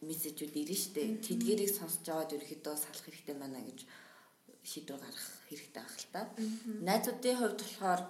мессежүүд 0.00 0.54
ирнэ 0.56 0.76
штэ. 0.76 1.02
Тэдгэрийг 1.20 1.72
сонсож 1.72 2.06
аваад 2.08 2.34
ерөөхдөө 2.36 2.74
салах 2.76 3.04
хэрэгтэй 3.04 3.36
байна 3.36 3.60
гэж 3.60 3.78
шийдвэр 4.64 5.00
гаргах 5.02 5.30
хэрэгтэй 5.48 5.82
ах 5.82 5.96
л 6.00 6.08
та. 6.12 6.20
Найзуудын 6.88 7.36
хувьд 7.36 7.60
болохоор 7.60 8.02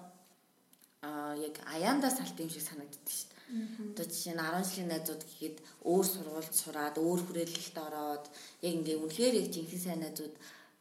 аа 1.06 1.34
яг 1.38 1.54
аяанда 1.74 2.10
салт 2.10 2.36
юм 2.38 2.50
шиг 2.50 2.62
санагддаг 2.62 3.10
штэ. 3.10 3.34
Одоо 3.94 4.06
жишээ 4.10 4.34
нь 4.34 4.42
10 4.42 4.66
жилийн 4.66 4.90
найзууд 4.90 5.22
гэхэд 5.22 5.56
өөр 5.86 6.06
сургуульд 6.06 6.54
сураад 6.54 6.96
өөр 6.98 7.20
хүрээлэлд 7.22 7.76
ороод 7.78 8.24
яг 8.66 8.72
ингээ 8.74 8.98
үнэхээр 8.98 9.34
яг 9.38 9.46
жинхэнэ 9.54 9.84
сайн 9.86 10.00
найзууд 10.02 10.34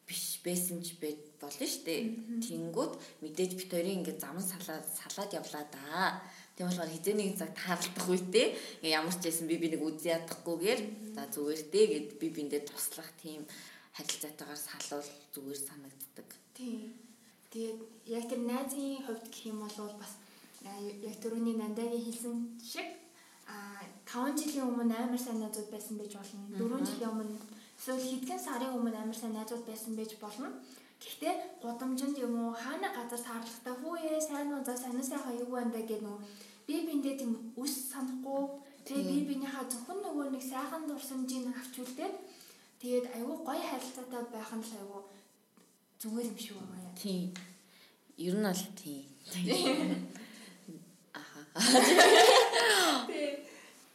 биш 0.08 0.40
байсан 0.46 0.80
ч 0.86 0.98
байж 1.02 1.18
болно 1.42 1.66
шүү 1.66 1.84
дээ. 1.86 2.02
Тэнгүүд 2.46 2.94
мэдээж 3.26 3.52
бит 3.58 3.72
хоёрын 3.74 3.98
ингээд 4.00 4.22
заман 4.22 4.46
салаад 4.46 4.86
салаад 4.86 5.32
явлаа 5.34 5.66
да. 5.74 6.22
Тийм 6.56 6.70
болохоор 6.70 6.94
хизээ 6.94 7.16
нэг 7.18 7.36
цаг 7.36 7.52
таарлах 7.58 8.08
үедээ 8.08 8.48
ингээ 8.80 8.96
ямар 8.96 9.16
ч 9.18 9.28
байсан 9.28 9.50
би 9.50 9.58
би 9.58 9.68
нэг 9.74 9.82
үзий 9.82 10.14
ядахгүйгээр 10.14 10.82
за 11.18 11.22
зүгээр 11.34 11.62
дээ 11.74 11.86
гэд 11.92 12.08
би 12.22 12.28
биндээ 12.32 12.62
туслах 12.70 13.10
тийм 13.20 13.42
харилцаатайгаар 13.98 14.62
салуул 14.62 15.10
зүгээр 15.34 15.60
санагддаг. 15.68 16.30
Тийм. 16.56 16.96
Тэгээд 17.52 17.80
яг 18.08 18.24
тэр 18.30 18.42
найзын 18.46 19.04
хувьд 19.04 19.26
гэх 19.32 19.52
юм 19.52 19.60
бол 19.64 19.96
бас 20.00 20.14
яг 20.64 21.16
түрүүний 21.24 21.56
Нандагийн 21.60 22.06
хэлсэн 22.06 22.36
шиг 22.60 22.88
а 23.48 23.82
5 24.08 24.36
жилийн 24.40 24.68
өмнө 24.70 24.96
амар 24.96 25.20
сайн 25.22 25.40
найзууд 25.40 25.70
байсан 25.72 25.96
байж 26.00 26.14
болно. 26.16 26.56
4 26.56 26.88
жилийн 26.88 27.12
өмнө 27.12 27.38
эсвэл 27.78 28.04
хэдхэн 28.10 28.40
сарын 28.40 28.76
өмнө 28.78 28.98
амар 28.98 29.18
сайн 29.18 29.34
найзууд 29.36 29.64
байсан 29.68 29.94
байж 29.96 30.12
болно. 30.24 30.50
Гэхдээ 31.02 31.36
гудамжинд 31.62 32.18
юм 32.26 32.34
уу 32.40 32.52
хаана 32.56 32.90
газар 32.98 33.22
таарлахтаа 33.28 33.76
хүүе 33.80 34.20
сайн 34.30 34.50
уу 34.54 34.64
за 34.64 34.74
сайхан 34.80 35.40
юу 35.44 35.52
байна 35.56 35.82
гэх 35.90 36.02
нөө 36.04 36.18
би 36.68 36.76
биндээ 36.88 37.16
тийм 37.20 37.34
үс 37.62 37.74
санахгүй 37.92 38.42
тэгээ 38.86 39.06
би 39.10 39.18
бинийхээ 39.30 39.70
зөвхөн 39.72 40.00
нөгөө 40.02 40.28
нэг 40.34 40.44
сайхан 40.52 40.84
дурсамжийг 40.90 41.46
авч 41.52 41.74
үлдээд 41.84 42.16
тэгээд 42.82 43.06
аюу 43.18 43.38
гоё 43.48 43.64
харилцаатай 43.70 44.24
байх 44.34 44.52
нь 44.58 44.66
л 44.66 44.74
аюу 44.82 45.02
зүгээр 46.02 46.30
юм 46.32 46.38
шиг 46.42 46.56
байгаа 46.58 46.80
яа. 46.88 46.96
Тийм. 47.02 47.30
Ер 48.18 48.36
нь 48.38 48.48
бол 48.48 48.64
тийм. 48.80 49.06
Аха. 51.20 51.40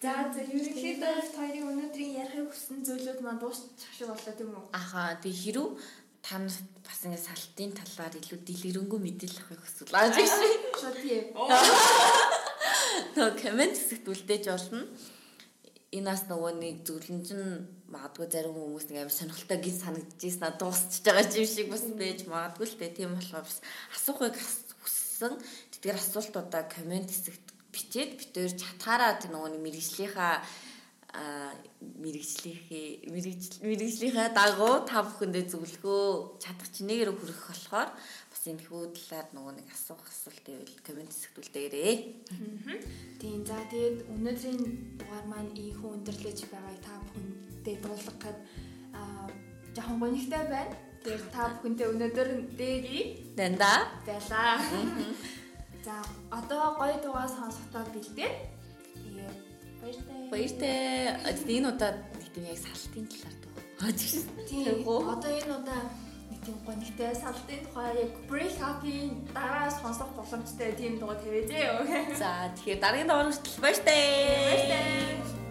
За 0.00 0.32
за 0.32 0.40
ерөнхийдөө 0.40 1.28
хоёрын 1.36 1.66
өнөөдрийн 1.76 2.24
ярихыг 2.24 2.48
хүссэн 2.48 2.80
зүйлүүд 2.88 3.20
маань 3.20 3.36
дуусчих 3.36 3.92
шиг 3.92 4.08
боллоо 4.08 4.32
тийм 4.32 4.56
үү? 4.56 4.72
Аха. 4.72 5.20
Тэг 5.20 5.36
хэрв 5.36 5.76
та 6.24 6.40
нарт 6.40 6.68
бас 6.80 7.00
ингэ 7.04 7.20
салтын 7.20 7.76
талаар 7.76 8.16
илүү 8.16 8.40
дэлгэрэнгүй 8.48 8.96
мэдээлэл 8.96 9.44
авахыг 9.44 9.60
хүсвэл 9.60 9.92
аа 9.92 10.08
гэж. 10.08 10.32
Шот 10.80 10.96
тийм. 11.04 11.24
Нөө 13.12 13.30
комент 13.44 13.76
хэсэгт 13.76 14.08
үлдээж 14.08 14.44
болно. 14.48 14.88
Энэ 15.92 16.08
бас 16.08 16.24
нөгөө 16.32 16.52
нэг 16.56 16.76
зөвлөн 16.88 17.20
чинь 17.20 17.68
магадгүй 17.92 18.26
зарим 18.32 18.56
хүмүүс 18.56 18.88
нэг 18.88 19.04
амар 19.04 19.12
сонирхолтой 19.12 19.60
гин 19.60 19.76
санагдчихсэн 19.84 20.48
аа 20.48 20.56
дуусчихж 20.56 21.04
байгаа 21.04 21.28
юм 21.28 21.44
шиг 21.44 21.68
бас 21.68 21.84
байж 21.92 22.24
магадгүй 22.24 22.66
л 22.72 22.78
дээ. 22.80 22.96
Тийм 22.96 23.12
болохоор 23.20 23.44
бас 23.44 23.60
асуухыг 23.92 24.40
хүссэн. 24.80 25.36
Тэдгээр 25.76 26.00
асуултуудаа 26.00 26.64
комент 26.72 27.12
хэсэгт 27.12 27.49
бичээд 27.72 28.10
битээр 28.18 28.52
чатгаараа 28.58 29.18
тэр 29.18 29.30
нөгөө 29.34 29.58
мэрэгжлийнхаа 29.62 30.34
мэрэгжлийнхээ 32.02 33.10
мэрэгжлийнхээ 33.10 34.28
дагуу 34.30 34.86
та 34.86 35.02
бүхэндээ 35.02 35.44
зөвлөгөө 35.50 36.38
чадах 36.38 36.70
чинээгээр 36.70 37.10
хүрэх 37.10 37.40
болохоор 37.50 37.90
бас 38.30 38.42
энэ 38.46 38.62
хүү 38.62 38.94
талаар 38.94 39.26
нөгөө 39.34 39.54
нэг 39.58 39.68
асуух 39.74 40.06
асуулт 40.06 40.44
байвал 40.46 40.78
комент 40.86 41.10
хэсэгт 41.10 41.36
үлдээгээрэй. 41.42 41.96
Тийм 43.18 43.42
за 43.42 43.58
тэгээд 43.70 43.98
өнөөдрийн 44.06 44.62
дугаар 45.02 45.26
маань 45.26 45.50
ийхүү 45.58 45.90
өндөрлөж 45.98 46.38
байгааг 46.46 46.78
та 46.78 46.94
бүхэндээ 47.02 47.76
дуулгах 47.82 48.18
гээд 48.22 48.38
аа 48.94 49.26
жоохон 49.74 49.98
гонигтай 49.98 50.44
байна. 50.46 50.78
Тэгээд 51.02 51.32
та 51.34 51.42
бүхэнтэй 51.58 51.86
өнөөдөр 51.90 52.28
дээги 52.54 53.00
дандаа 53.34 53.78
байлаа. 54.06 54.62
За 55.84 55.96
одоо 56.30 56.76
гоё 56.76 56.96
дугаар 57.02 57.28
сонсохтоо 57.28 57.84
бэлдээ. 57.94 58.32
Тэгээд 59.00 59.36
баяртай. 59.80 60.20
Баяртай. 60.28 60.76
Энэ 61.56 61.68
нэг 62.20 62.28
тийм 62.34 62.44
яг 62.52 62.58
салтын 62.60 63.06
талаар 63.08 63.36
дуу. 63.40 63.54
Тийм. 64.44 64.84
Одоо 64.84 65.32
энэ 65.40 65.56
удаа 65.56 65.82
тийм 66.44 66.56
гонигтай 66.66 67.14
салтын 67.16 67.60
тухай 67.64 67.90
яг 68.04 68.12
break 68.28 68.56
up-ийн 68.60 69.24
дараа 69.32 69.68
сонсох 69.72 70.08
боломжтой 70.16 70.72
тийм 70.76 71.00
дуу 71.00 71.16
тавья 71.16 71.42
зөө. 71.48 72.16
За 72.20 72.52
тэгэхээр 72.56 72.80
дараагийн 72.80 73.08
дугаар 73.08 73.28
хүртэл 73.32 73.60
баяртай. 73.64 74.00
Баяртай. 74.48 75.49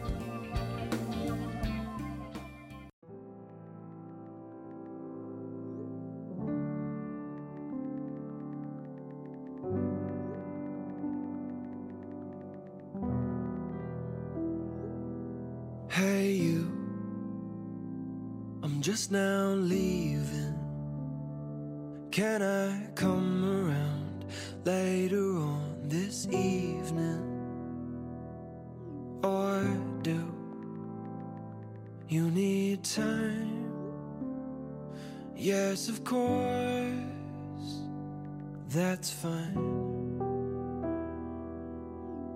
Just 18.89 19.11
now 19.11 19.49
leaving. 19.49 20.57
Can 22.09 22.41
I 22.41 22.89
come 22.95 23.45
around 23.45 24.25
later 24.65 25.37
on 25.37 25.81
this 25.83 26.25
evening? 26.25 27.21
Or 29.23 29.61
do 30.01 30.19
you 32.07 32.31
need 32.31 32.83
time? 32.83 33.71
Yes, 35.35 35.87
of 35.87 36.03
course, 36.03 36.89
that's 38.69 39.11
fine. 39.11 39.77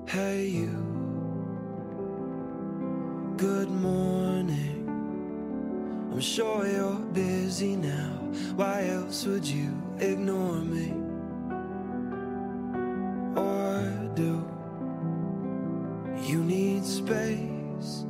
Hey, 0.08 0.46
you, 0.50 0.93
sure 6.24 6.66
you're 6.66 7.06
busy 7.12 7.76
now. 7.76 8.14
Why 8.56 8.88
else 8.88 9.26
would 9.26 9.46
you 9.46 9.70
ignore 10.00 10.62
me? 10.62 10.94
Or 13.36 13.82
do 14.16 14.48
you 16.24 16.42
need 16.44 16.86
space? 16.86 18.06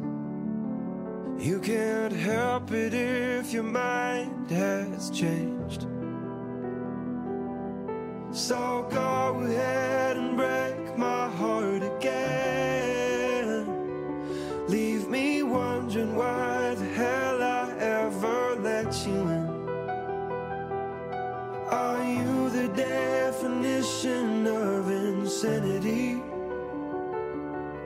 You 1.40 1.60
can't 1.60 2.14
help 2.14 2.72
it 2.72 2.94
if 2.94 3.52
your 3.52 3.64
mind 3.64 4.52
has 4.52 5.10
changed. 5.10 5.88
So 8.32 8.88
go 8.92 9.42
ahead 9.44 10.03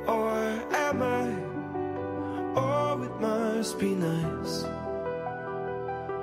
Or 0.08 0.30
am 0.74 1.02
I? 1.02 1.28
Oh, 2.56 3.02
it 3.02 3.20
must 3.20 3.80
be 3.80 3.96
nice 3.96 4.62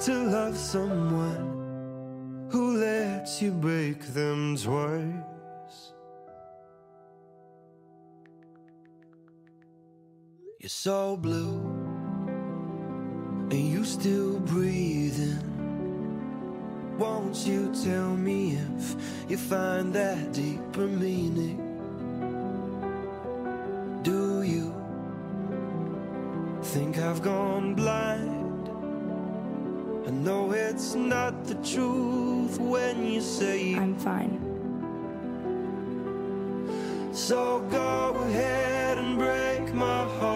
to 0.05 0.13
love 0.13 0.57
someone 0.57 2.49
who 2.53 2.77
lets 2.77 3.43
you 3.43 3.51
break 3.51 4.01
them 4.15 4.57
twice. 4.57 5.93
You're 10.61 10.69
so 10.69 11.17
blue 11.17 11.59
and 13.51 13.73
you 13.73 13.85
still 13.85 14.39
breathing. 14.39 15.74
Won't 16.99 17.45
you 17.45 17.73
tell 17.85 18.17
me 18.17 18.57
if 18.77 18.95
you 19.29 19.37
find 19.37 19.93
that 19.95 20.33
deeper 20.33 20.87
meaning? 20.87 21.59
Do 24.03 24.43
you 24.43 24.73
think 26.63 26.99
I've 26.99 27.21
gone 27.21 27.75
blind? 27.75 28.69
I 30.07 30.11
know 30.11 30.53
it's 30.53 30.95
not 30.95 31.45
the 31.47 31.57
truth 31.57 32.61
when 32.61 33.05
you 33.05 33.21
say 33.21 33.75
I'm 33.75 33.97
fine. 33.97 34.39
So 37.13 37.61
go 37.71 38.15
ahead 38.29 38.99
and 38.99 39.19
break 39.19 39.75
my 39.75 40.05
heart 40.19 40.34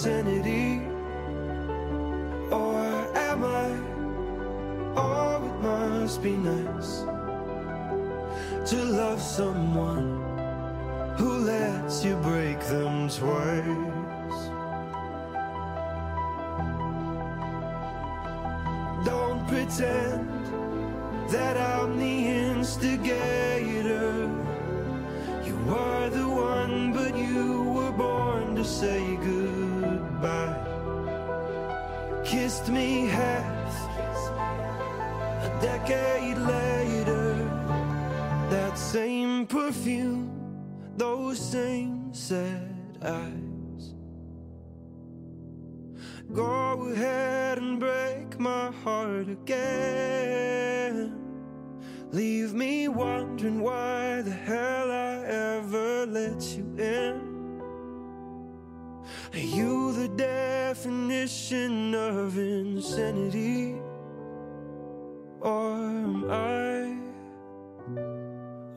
insanity? 0.00 0.80
Or 2.50 2.80
am 3.14 3.44
I? 3.44 3.68
Oh, 4.96 5.44
it 5.44 5.62
must 5.62 6.22
be 6.22 6.36
nice 6.36 7.04
to 8.70 8.82
love 8.82 9.20
someone 9.20 10.08
who 11.18 11.30
lets 11.44 12.02
you 12.02 12.16
break 12.16 12.60
them 12.60 13.10
twice. 13.10 14.40
Don't 19.04 19.46
pretend 19.48 20.30
that 21.30 21.58
I'm 21.58 21.98
the 21.98 22.26
instigator. 22.26 23.49
Kissed 32.60 32.72
me 32.72 33.06
half, 33.06 33.74
A 35.48 35.58
decade 35.62 36.36
later, 36.36 37.34
that 38.50 38.76
same 38.76 39.46
perfume, 39.46 40.28
those 40.94 41.38
same 41.38 42.12
sad 42.12 42.98
eyes. 43.02 43.94
Go 46.34 46.90
ahead 46.92 47.56
and 47.56 47.80
break 47.80 48.38
my 48.38 48.70
heart 48.84 49.30
again. 49.30 51.16
Leave 52.10 52.52
me 52.52 52.88
wondering 52.88 53.62
why 53.62 54.20
the 54.20 54.32
hell 54.32 54.90
I 54.90 55.24
ever 55.24 56.04
let 56.04 56.42
you 56.54 56.74
in. 56.76 57.29
Are 59.32 59.38
you 59.38 59.92
the 59.92 60.08
definition 60.08 61.94
of 61.94 62.36
insanity? 62.36 63.76
Or 65.40 65.76
am 65.76 66.30
I? 66.30 66.96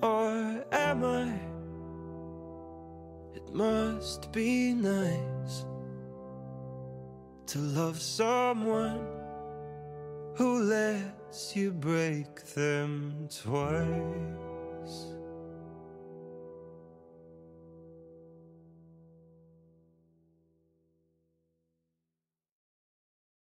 Or 0.06 0.64
am 0.72 1.04
I? 1.04 1.34
It 3.36 3.52
must 3.52 4.32
be 4.32 4.74
nice 4.74 5.66
to 7.48 7.58
love 7.58 8.00
someone 8.00 9.08
who 10.36 10.64
lets 10.66 11.56
you 11.56 11.72
break 11.72 12.46
them 12.54 13.28
twice. 13.42 15.13